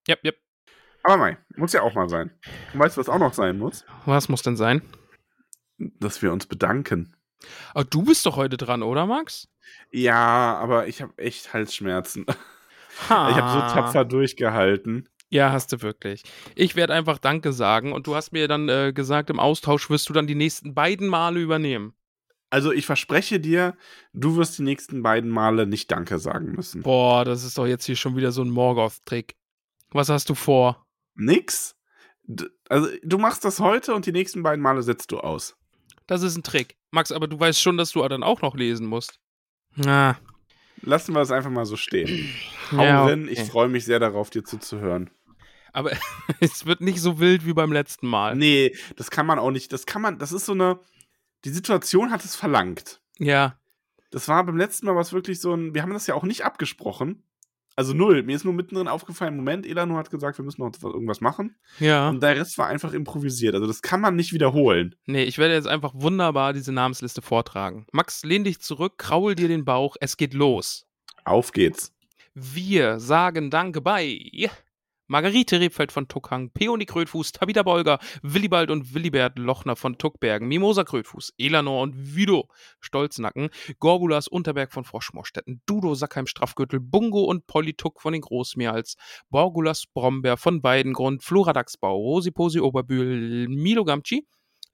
[0.07, 0.33] Ja, ja.
[1.03, 2.31] Aber mei, muss ja auch mal sein.
[2.73, 3.85] Und weißt du, was auch noch sein muss?
[4.07, 4.83] Was muss denn sein?
[5.79, 7.17] Dass wir uns bedanken.
[7.75, 9.49] Oh, du bist doch heute dran, oder, Max?
[9.91, 12.27] Ja, aber ich habe echt Halsschmerzen.
[13.09, 13.31] Ha.
[13.31, 15.09] Ich habe so tapfer durchgehalten.
[15.29, 16.23] Ja, hast du wirklich.
[16.55, 20.09] Ich werde einfach Danke sagen und du hast mir dann äh, gesagt, im Austausch wirst
[20.09, 21.95] du dann die nächsten beiden Male übernehmen.
[22.55, 23.77] Also ich verspreche dir,
[24.13, 26.83] du wirst die nächsten beiden Male nicht Danke sagen müssen.
[26.83, 29.35] Boah, das ist doch jetzt hier schon wieder so ein Morgoth-Trick.
[29.91, 30.87] Was hast du vor?
[31.17, 31.75] Nix.
[32.69, 35.57] Also du machst das heute und die nächsten beiden Male setzt du aus.
[36.07, 36.77] Das ist ein Trick.
[36.93, 39.19] Max, aber du weißt schon, dass du dann auch noch lesen musst.
[39.75, 40.17] Na,
[40.83, 42.33] Lassen wir es einfach mal so stehen.
[42.71, 43.51] Hau ja, rein, ich okay.
[43.51, 45.11] freue mich sehr darauf, dir zuzuhören.
[45.73, 45.91] Aber
[46.41, 48.37] es wird nicht so wild wie beim letzten Mal.
[48.37, 49.73] Nee, das kann man auch nicht.
[49.73, 50.79] Das kann man, das ist so eine.
[51.45, 53.01] Die Situation hat es verlangt.
[53.19, 53.59] Ja,
[54.11, 55.75] Das war beim letzten Mal was wirklich so ein.
[55.75, 57.23] Wir haben das ja auch nicht abgesprochen.
[57.77, 58.23] Also null.
[58.23, 61.57] Mir ist nur mittendrin aufgefallen, Moment, Elano hat gesagt, wir müssen noch irgendwas machen.
[61.81, 62.09] ja.
[62.09, 63.55] Und der Rest war einfach improvisiert.
[63.55, 64.95] Also das kann man nicht wiederholen.
[65.07, 67.87] Nee, ich werde jetzt einfach wunderbar diese Namensliste vortragen.
[67.93, 70.87] Max, lehn dich zurück, kraul dir den Bauch, es geht los.
[71.25, 71.93] Auf geht's.
[72.35, 74.05] Wir sagen Danke bei
[75.15, 80.83] Margarete Rebfeld von Tuckhang, Peony Krötfuß, Tabita Bolger, Willibald und Willibert Lochner von Tuckbergen, Mimosa
[80.83, 82.49] Krötfuß, Elanor und Vido
[82.81, 88.97] Stolznacken, Gorgulas Unterberg von Froschmorstetten, Dudo Sackheim Strafgürtel, Bungo und Polituck von den Großmeerhals,
[89.31, 94.27] Borgulas Brombeer von Weidengrund, Floradaxbau, Rosiposi Oberbühl, Milo Gamci,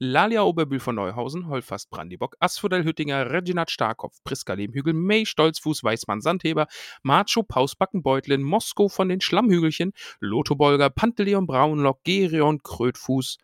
[0.02, 6.22] Lalia Oberbühl von Neuhausen, Holfast Brandibock, Asphodel Hüttinger, Reginat Starkopf, Priska Lehmhügel, May Stolzfuß, Weißmann
[6.22, 6.68] Sandheber,
[7.02, 13.36] Macho Pausbacken Beutlin, Mosko von den Schlammhügelchen, Lotho Bolger, Panteleon Braunlock, Gerion Krötfuß,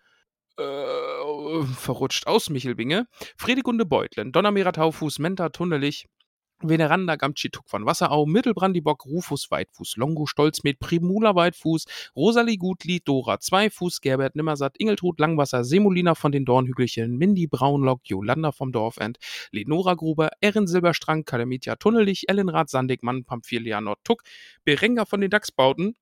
[0.57, 6.07] äh, verrutscht aus Michelbinge, Fredegunde Beutlen, Donnermeer Taufuß, Menta Tunnelich,
[6.63, 11.85] Veneranda Gamtschituk von Wasserau, Mittelbrandibock, Rufus Weitfuß, Longo Stolzmet, Primula Weitfuß,
[12.17, 18.53] Rosalie Gutlied, Dora Zweifuß, Gerbert Nimmersatt, Ingeltrud Langwasser, Semolina von den Dornhügelchen, Mindy Braunlock, Jolanda
[18.53, 19.19] vom Dorfend,
[19.51, 24.23] Lenora Gruber, Erin Silberstrang, Kalamitia Tunnelich, Ellenrad Sandigmann, Pamphilia Nordtuck,
[24.65, 25.95] Berenga von den Dachsbauten,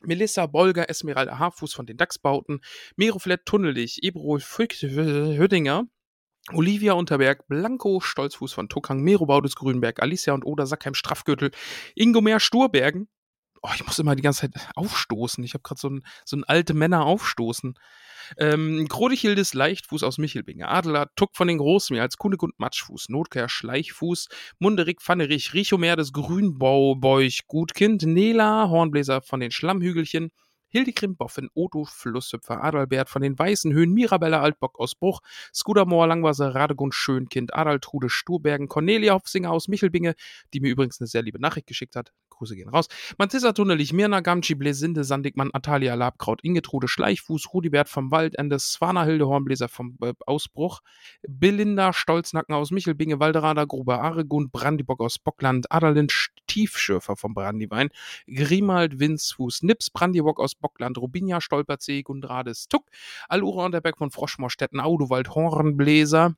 [0.00, 2.60] Melissa Bolger, Esmeralda Haarfuß von den Dachsbauten,
[2.96, 5.86] Meroflett Tunnelich, Eberol Hüttinger,
[6.50, 11.52] Olivia Unterberg, Blanco Stolzfuß von Tuckang, Mero Baudes Grünberg, Alicia und Oda Sackheim Straffgürtel,
[11.94, 13.08] Ingomer Sturbergen.
[13.62, 15.44] Oh, ich muss immer die ganze Zeit aufstoßen.
[15.44, 17.74] Ich habe gerade so ein, so ein alte Männer aufstoßen.
[18.38, 24.28] Ähm, Krodechildes Leichtfuß aus Michelbinge, Adler Tuck von den Großmeer Kunigund Matschfuß, Notkehr Schleichfuß,
[24.58, 26.96] Munderig Pfannerich, Richomer des Grünbauch
[27.46, 30.30] Gutkind, Nela Hornbläser von den Schlammhügelchen,
[30.72, 35.20] Hildegrim Boffin, Odo Flusshüpfer, Adalbert von den Weißen Höhen, Mirabella Altbock aus Bruch,
[35.54, 40.14] Skudamoor Langwasser, Radegund Schönkind, Adaltrude Sturbergen, Cornelia Hopfsinger aus Michelbinge,
[40.54, 42.12] die mir übrigens eine sehr liebe Nachricht geschickt hat.
[42.30, 42.88] Grüße gehen raus.
[43.18, 49.28] Mantissa Tunnelich, Mirna Gamci, Blesinde, Sandigmann, Atalia Labkraut, Ingetrude Schleichfuß, Rudibert vom Waldende, Swana Hilde
[49.28, 50.80] Hornbläser vom äh, Ausbruch,
[51.28, 56.12] Belinda Stolznacken aus Michelbinge, Walderader Gruber, Aregund, Brandibock aus Bockland, Adalind
[56.46, 57.90] Tiefschürfer vom Brandiwein,
[58.26, 62.86] Grimald Winzfuß, Nips Brandibock aus Bockland, Rubinia Stolperzee, Gundrades Tuck,
[63.28, 66.36] Alura Unterberg von Froschmorstetten, Audowald Hornbläser,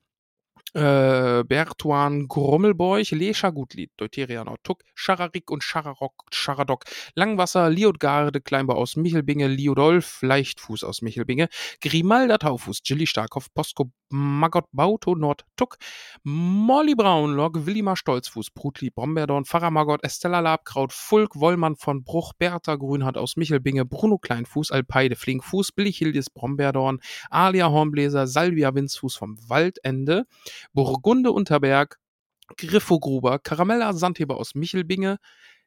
[0.75, 8.97] äh, Bertuan Grummelbeuch, Lescha Gutlied, Deuterian Tuck, Schararik und Schararok, Scharadok, Langwasser, Liotgarde, Kleinbau aus
[8.97, 11.49] Michelbinge, Liodolf, Leichtfuß aus Michelbinge,
[11.81, 15.77] Grimalda Taufuß, Gilly Starkhoff, Posko Magott Bauto, Nord Tuck,
[16.23, 22.77] Molly Braunlock, Willimar Stolzfuß, Brutli Brombeerdorn, Pfarrer Magott, Estella Labkraut, Fulk Wollmann von Bruch, Bertha
[22.77, 27.01] Grünhardt aus Michelbinge, Bruno Kleinfuß, Alpeide Flinkfuß, Billichildis Brombeerdorn,
[27.31, 30.27] Alia Hornbläser, Salvia Winzfuß vom Waldende,
[30.73, 31.99] Burgunde Unterberg,
[32.57, 35.19] Griffogruber, Karamella Sandheber aus Michelbinge,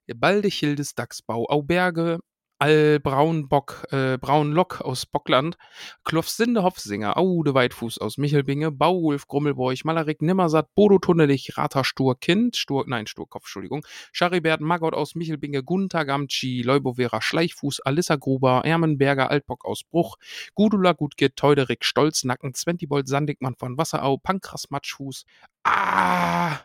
[0.07, 2.19] Baldechildes Dachsbau, Auberge,
[2.59, 5.57] Allbraunbock, äh, Braunlock aus Bockland,
[6.03, 12.85] Klofsinde Hopfsinger, Aude Weitfuß aus Michelbinge, Bauwulf Grummelbeuch, Malerik Nimmersatt, Bodo Tunnelich, Rata Sturkind, Stur,
[12.87, 19.65] nein, Sturkopf, Entschuldigung, Charibert Magott aus Michelbinge, Gunther Gamci, Leubovera Schleichfuß, Alissa Gruber, Ermenberger Altbock
[19.65, 20.17] aus Bruch,
[20.55, 25.25] Gudula Gutgit, Teuderik Stolznacken, Zwentibold Sandigmann von Wasserau, Pankras Matschfuß.
[25.63, 26.57] Ah!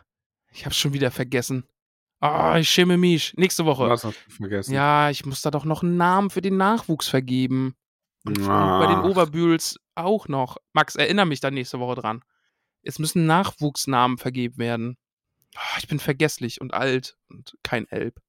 [0.51, 1.63] Ich hab's schon wieder vergessen.
[2.23, 3.33] Ah, ich schäme mich.
[3.35, 3.89] Nächste Woche.
[3.89, 4.73] Was hast du vergessen?
[4.73, 7.75] Ja, ich muss da doch noch einen Namen für den Nachwuchs vergeben.
[8.25, 8.79] Und Ah.
[8.79, 10.55] bei den Oberbühls auch noch.
[10.71, 12.23] Max, erinnere mich dann nächste Woche dran.
[12.81, 14.97] Es müssen Nachwuchsnamen vergeben werden.
[15.55, 18.21] Ah, ich bin vergesslich und alt und kein Elb.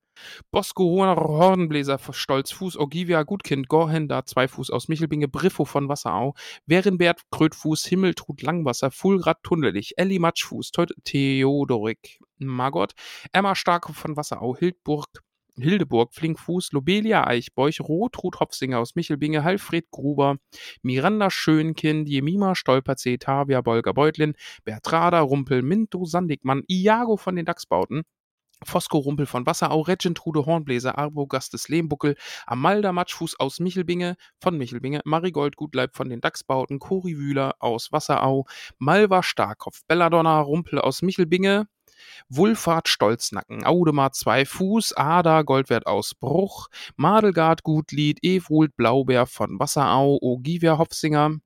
[0.51, 6.35] Bosco Hoher Hornbläser Stolzfuß, Ogivia Gutkind, Gorhender, Zweifuß aus Michelbinge, Briffo von Wasserau,
[6.67, 10.73] Werenbert Krötfuß, Himmeltrud Langwasser, Fulgrad Tunnelich, Elli Matschfuß,
[11.05, 12.93] Theodorik Magott,
[13.33, 15.07] Emma Starke von Wasserau, Hildburg,
[15.57, 20.37] Hildeburg, Flinkfuß, Lobelia Eichbeuch, Rotrud Hopfsinger aus Michelbinge, Halfred Gruber,
[20.83, 24.35] Miranda Schönkind, Jemima Stolperzee, Tavia Bolger Beutlin,
[24.65, 28.03] Bertrada Rumpel, Minto Sandigmann, Iago von den Dachsbauten,
[28.65, 35.01] Fosco Rumpel von Wasserau, Regentrude Hornbläser, Arbo Gastes Lehmbuckel, Amalda Matschfuß aus Michelbinge, von Michelbinge,
[35.05, 38.47] Marigold Gutleib von den Dachsbauten, Cori Wühler aus Wasserau,
[38.79, 41.67] Malva Starkopf, Belladonna Rumpel aus Michelbinge,
[42.29, 50.79] Wulfahrt Stolznacken, Audemar Zweifuß, Ada Goldwert aus Bruch, Madelgard Gutlied, Ewrult Blaubeer von Wasserau, Ogivia
[50.79, 51.39] Hopfsinger,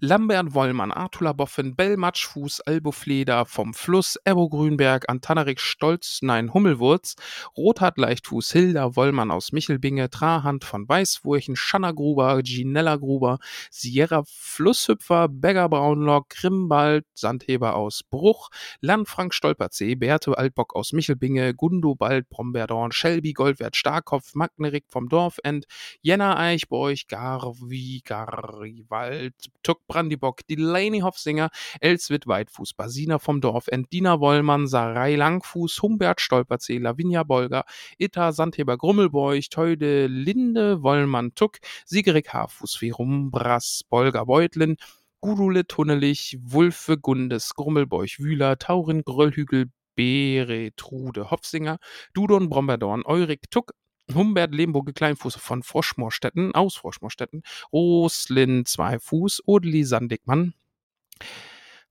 [0.00, 6.52] Lambert Wollmann, Artula Boffin, Bell Matschfuß, Albo Fleder vom Fluss, Ebo Grünberg, Antanarik Stolz, nein,
[6.52, 7.16] Hummelwurz,
[7.56, 13.38] Rothard Leichtfuß, Hilda Wollmann aus Michelbinge, Trahand von Weißwurchen, Schanna Gruber, Ginella Gruber,
[13.70, 18.50] Sierra Flusshüpfer, Begger Braunlock, Grimbald, Sandheber aus Bruch,
[18.80, 25.66] Landfrank Stolperzee, Berthe Altbock aus Michelbinge, Gundobald Brombeerdorn, Shelby Goldwert Starkopf, Magnerik vom Dorfend,
[26.00, 31.50] Jenna Eichbeuch, Garvi, Garriwald, Tuck Brandibock, Delaney Hofsinger,
[31.80, 37.64] Elswit Weitfuß, Basina vom Dorf, Endina Wollmann, Sarai Langfuß, Humbert Stolperzee, Lavinia Bolger,
[37.98, 44.76] Itta Sandheber Grummelbeuch, Teude Linde, Wollmann Tuck, Sigerik Haarfuß, Ferumbras, Bolger Beutlin,
[45.20, 51.78] Gudule Tunnelich, Wulfe Gundes, Grummelbeuch Wühler, Taurin Gröllhügel, Beretrude Hopsinger,
[52.14, 53.72] Dudon Bromberdorn, Eurik Tuck,
[54.14, 57.42] Humbert Lehmburge Kleinfuß von Froschmorstetten, aus Froschmorstetten,
[57.72, 60.54] Roslin Zweifuß, Odeli Sandigmann,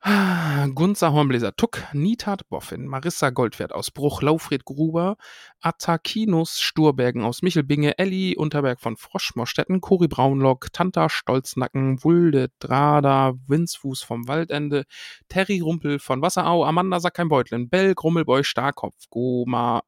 [0.04, 5.16] Gunzer Hornbläser Tuck, Nitat Boffin, Marissa Goldwert aus Bruch, Laufred Gruber,
[5.60, 14.02] Attakinus Sturbergen aus Michelbinge, Elli Unterberg von Froschmorstetten, Cori Braunlock, Tanta Stolznacken, Wulde Drada, Winzfuß
[14.02, 14.86] vom Waldende,
[15.30, 19.84] Terry Rumpel von Wasserau, Amanda Sackheim-Beutlin, Bell, Grummelboy, Starkopf, Goma,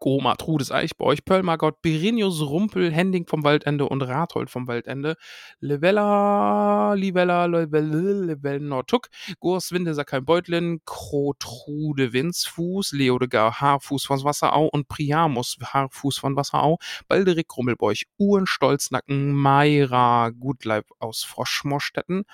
[0.00, 5.16] Goma, Trudes Eichbeuch, Pöllmargott, Birinius Rumpel, Hending vom Waldende und Rathold vom Waldende,
[5.60, 14.66] Levella, Livella, Levelle, Levelle Nortuck, Gors Winde, Sackheim Beutlin, Krotrude Winzfuß, Leodegar Haarfuß von Wasserau
[14.66, 22.24] und Priamus Haarfuß von Wasserau, Balderik Rummelbeuch, Uhren Stolznacken, Mayra Gutleib aus Froschmorstetten,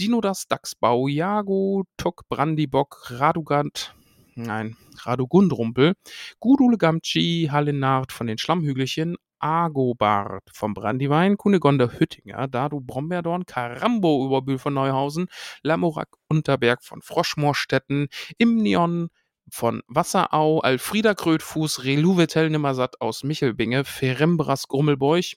[0.00, 3.94] Dino das Dachsbau, Jago, Tuck, Brandibock, Radugant,
[4.36, 5.94] nein, Radugundrumpel,
[6.40, 14.58] Gudule Gamci, Hallenard von den Schlammhügelchen, Agobart vom Brandywein, Kunegonda Hüttinger, Dadu Brombeerdorn, Karambo Überbühl
[14.58, 15.26] von Neuhausen,
[15.62, 18.08] Lamorak Unterberg von Froschmoorstetten,
[18.38, 19.08] Imnion
[19.50, 25.36] von Wasserau, Alfrieda Krötfuß, Reluvetel Nimmersatt aus Michelbinge, Ferembras Grummelbeuch,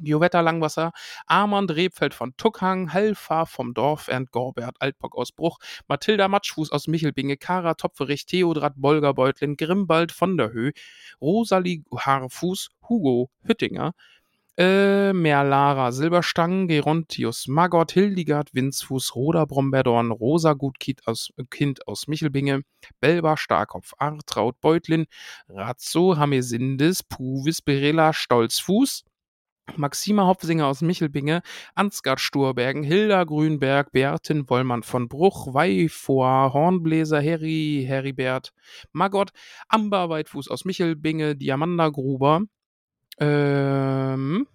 [0.00, 0.92] Giovetta Langwasser,
[1.26, 6.86] Armand Rebfeld von Tuckhang, Halfa vom Dorf, Ernst Gorbert Altbock aus Bruch, Mathilda Matschfuß aus
[6.86, 10.72] Michelbinge, Kara Topferich, Theodrat Bolgerbeutlin, Grimbald von der Höhe,
[11.20, 13.92] Rosalie Haarfuß, Hugo Hüttinger,
[14.60, 22.62] äh, Merlara Silberstangen, Gerontius Magott, Hildegard Winzfuß, Roda Bromberdorn, Rosa Gutkind aus, Kind aus Michelbinge,
[23.00, 25.06] Belba Starkopf, Artraut Beutlin,
[25.48, 29.04] Razzo Hamesindis, Puvis Berella Stolzfuß,
[29.76, 31.42] Maxima Hopfsinger aus Michelbinge,
[31.74, 38.52] Ansgard Sturbergen, Hilda Grünberg, Bertin Wollmann von Bruch, Weifoa, Hornbläser, Harry, Heribert,
[38.92, 39.30] Magott,
[39.68, 42.42] Amber Weitfuß aus Michelbinge, Diamanda Gruber,
[43.18, 44.46] ähm,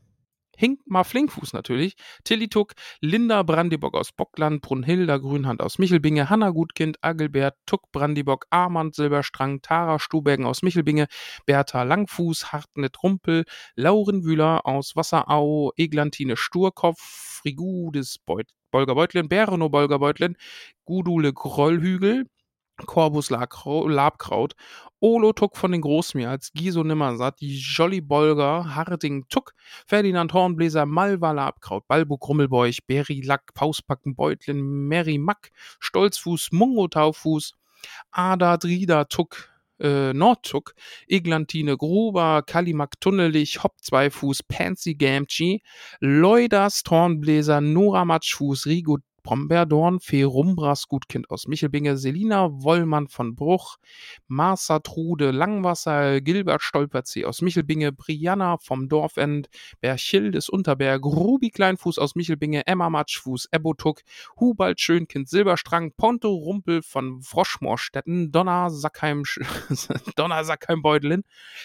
[0.58, 6.98] Hinkmar Flinkfuß natürlich, Tilly Tuck, Linda Brandibock aus Bockland, Brunhilda Grünhand aus Michelbinge, Hanna Gutkind,
[7.02, 11.08] Agelbert, Tuck Brandibock, Armand Silberstrang, Tara Stubergen aus Michelbinge,
[11.46, 13.46] Bertha Langfuß, Hartnett Rumpel,
[13.76, 17.00] Lauren Wühler aus Wasserau, Eglantine Sturkopf,
[17.42, 20.36] Frigudes Beut Bolgerbeutlin, Berno Bolgerbeutlin,
[20.84, 22.26] Gudule Grollhügel,
[22.86, 24.56] Corbus Labkraut,
[25.00, 29.54] Olo Tuck von den Großmeerls, Giso Nimmersatt, Jolly Bolger, Harding Tuck,
[29.86, 37.54] Ferdinand Hornbläser, Malva Labkraut, Balbo Grummelbeuch, Berry Lack, Pauspacken Beutlin, Mary Mack, Stolzfuß, Mungo Taufuß,
[38.12, 39.50] Ada Drida Tuck,
[39.80, 40.74] äh, Nordtuck,
[41.08, 45.62] Eglantine Gruber, Kalimak Tunnelich, Hopp Zweifuß, Pansy Gamchi,
[46.00, 53.78] Leudas Tornbläser, Nora Matschfuß, Rigo Brombeerdorn, Ferumbras Gutkind aus Michelbinge, Selina Wollmann von Bruch,
[54.28, 59.50] Marsa Trude Langwasser, Gilbert Stolperzee aus Michelbinge, Brianna vom Dorfend,
[59.82, 64.02] Berchildes Unterberg, Ruby Kleinfuß aus Michelbinge, Emma Matschfuß, Ebotuk,
[64.40, 69.24] Hubald Schönkind Silberstrang, Ponto Rumpel von Froschmoorstetten, Donna Sackheim,
[70.16, 71.24] Donna Sackheim Beutlin,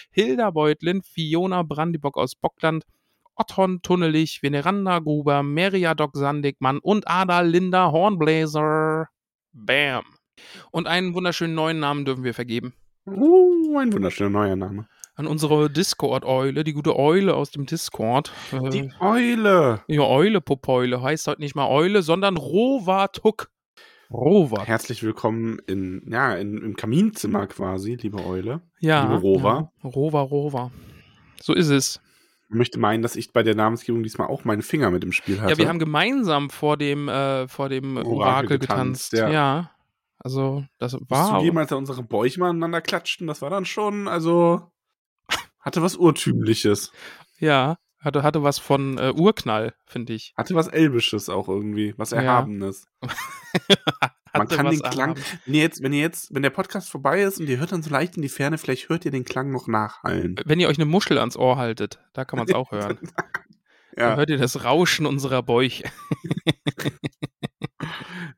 [0.09, 2.85] Hilda Beutlin, Fiona Brandibock aus Bockland,
[3.41, 9.07] Otton Tunnelich, Veneranda Gruber, Meriadoc Sandigmann und Ada Linda Hornblazer.
[9.51, 10.03] Bam.
[10.69, 12.73] Und einen wunderschönen neuen Namen dürfen wir vergeben.
[13.07, 14.87] Uh, ein wunderschöner neuer Name.
[15.15, 18.31] An unsere Discord-Eule, die gute Eule aus dem Discord.
[18.51, 19.81] Äh, Die Eule.
[19.87, 21.01] ja, Eule, Popeule.
[21.01, 23.49] Heißt heute nicht mal Eule, sondern Rovatuk.
[24.11, 24.67] Rovat.
[24.67, 28.61] Herzlich willkommen in, ja, in, im Kaminzimmer quasi, liebe Eule.
[28.81, 29.01] Ja.
[29.03, 29.71] Liebe Rova.
[29.83, 29.89] Ja.
[29.89, 30.71] Rova, Rova.
[31.41, 31.99] So ist es.
[32.51, 35.39] Ich möchte meinen, dass ich bei der Namensgebung diesmal auch meinen Finger mit im Spiel
[35.39, 35.51] hatte.
[35.51, 39.11] Ja, wir haben gemeinsam vor dem, äh, vor dem Orakel, Orakel getanzt.
[39.11, 39.29] getanzt, ja.
[39.29, 39.71] ja.
[40.19, 41.39] Also, das war.
[41.39, 44.69] zugeben, als da unsere Bäuche mal aneinander klatschten, das war dann schon, also,
[45.61, 46.91] hatte was Urtümliches.
[47.39, 50.33] Ja, hatte, hatte was von äh, Urknall, finde ich.
[50.35, 52.19] Hatte was Elbisches auch irgendwie, was Ja.
[54.33, 55.15] Man kann den Klang,
[55.45, 57.83] wenn ihr jetzt, wenn ihr jetzt, wenn der Podcast vorbei ist und ihr hört dann
[57.83, 60.35] so leicht in die Ferne, vielleicht hört ihr den Klang noch nachhallen.
[60.45, 62.97] Wenn ihr euch eine Muschel ans Ohr haltet, da kann man es auch hören.
[63.95, 65.83] Da Ja, hört ihr das Rauschen unserer Bäuche.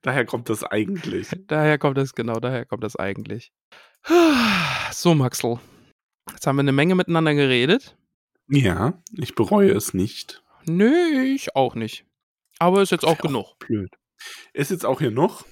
[0.01, 1.29] daher kommt das eigentlich.
[1.47, 3.51] Daher kommt es, genau, daher kommt es eigentlich.
[4.91, 5.57] So, Maxl.
[6.31, 7.97] Jetzt haben wir eine Menge miteinander geredet.
[8.47, 10.43] Ja, ich bereue es nicht.
[10.67, 12.05] Nö, ich auch nicht.
[12.59, 13.57] Aber ist jetzt auch Wär genug.
[13.59, 13.89] Blöd.
[14.53, 15.45] Ist jetzt auch hier noch.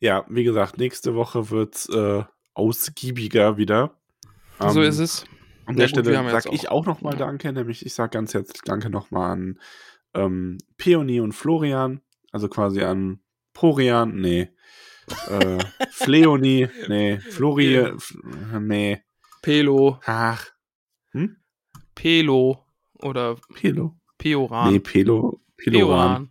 [0.00, 3.98] Ja, wie gesagt, nächste Woche wird äh, ausgiebiger wieder.
[4.60, 5.24] so Ähm, ist es.
[5.66, 7.20] An Ja, der haben Stelle sage ich auch- nochmal ja.
[7.20, 9.58] Danke, nämlich ich sage ganz herzlich Danke nochmal an
[10.14, 12.00] ähm, Peony und Florian,
[12.32, 13.20] also quasi an
[13.54, 14.50] Porian, nee,
[15.28, 15.58] äh,
[15.90, 17.94] Fleoni, nee, Flori, Ja.
[17.94, 18.16] F-
[18.60, 19.02] nee,
[19.42, 20.50] Pelo, ach,
[21.12, 21.36] hm?
[21.94, 22.64] Pelo
[22.94, 23.96] oder Pelo?
[24.18, 24.72] Peoran.
[24.72, 26.30] Nee, Pelo, Peloran,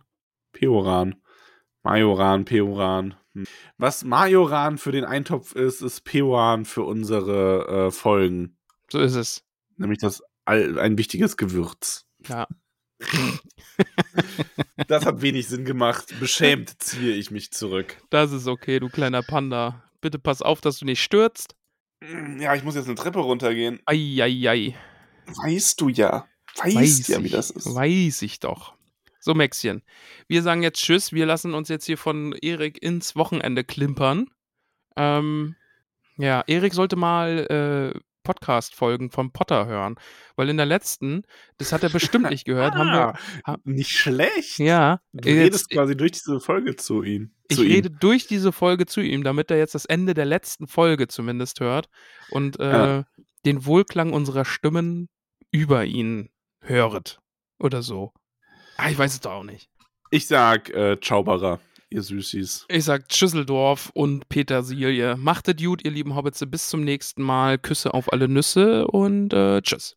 [0.52, 1.14] Peoran,
[1.84, 3.14] Majoran, Peoran.
[3.34, 3.44] Hm.
[3.78, 8.58] Was Majoran für den Eintopf ist, ist Peoran für unsere äh, Folgen,
[8.90, 9.44] So ist es.
[9.76, 12.06] nämlich das all, ein wichtiges Gewürz.
[12.26, 12.46] Ja.
[14.88, 16.14] Das hat wenig Sinn gemacht.
[16.20, 17.96] Beschämt ziehe ich mich zurück.
[18.10, 19.82] Das ist okay, du kleiner Panda.
[20.00, 21.56] Bitte pass auf, dass du nicht stürzt.
[22.38, 23.80] Ja, ich muss jetzt eine Treppe runtergehen.
[23.86, 24.76] Eieiei.
[25.26, 26.26] Weißt du ja.
[26.56, 27.32] Weißt Weiß ja, wie ich.
[27.32, 27.74] das ist.
[27.74, 28.73] Weiß ich doch.
[29.24, 29.82] So, Maxchen.
[30.28, 31.10] Wir sagen jetzt Tschüss.
[31.14, 34.26] Wir lassen uns jetzt hier von Erik ins Wochenende klimpern.
[34.96, 35.56] Ähm,
[36.18, 39.94] ja, Erik sollte mal äh, Podcast-Folgen vom Potter hören.
[40.36, 41.22] Weil in der letzten,
[41.56, 43.14] das hat er bestimmt nicht gehört, haben wir.
[43.44, 44.58] Ah, ha- nicht schlecht.
[44.58, 47.32] Ja, Du jetzt- redest quasi durch diese Folge zu ihm.
[47.48, 47.96] Ich zu rede ihm.
[48.00, 51.88] durch diese Folge zu ihm, damit er jetzt das Ende der letzten Folge zumindest hört
[52.28, 53.04] und äh, Ja.
[53.46, 55.08] den Wohlklang unserer Stimmen
[55.50, 56.28] über ihn
[56.60, 57.20] höret.
[57.58, 58.12] Oder so.
[58.76, 59.68] Ah, ich weiß es doch auch nicht.
[60.10, 61.60] Ich sag äh, Zauberer,
[61.90, 62.66] ihr Süßis.
[62.68, 65.16] Ich sag Schüsseldorf und Petersilie.
[65.16, 66.44] Macht es gut, ihr lieben Hobbits.
[66.46, 67.58] Bis zum nächsten Mal.
[67.58, 69.96] Küsse auf alle Nüsse und äh, tschüss.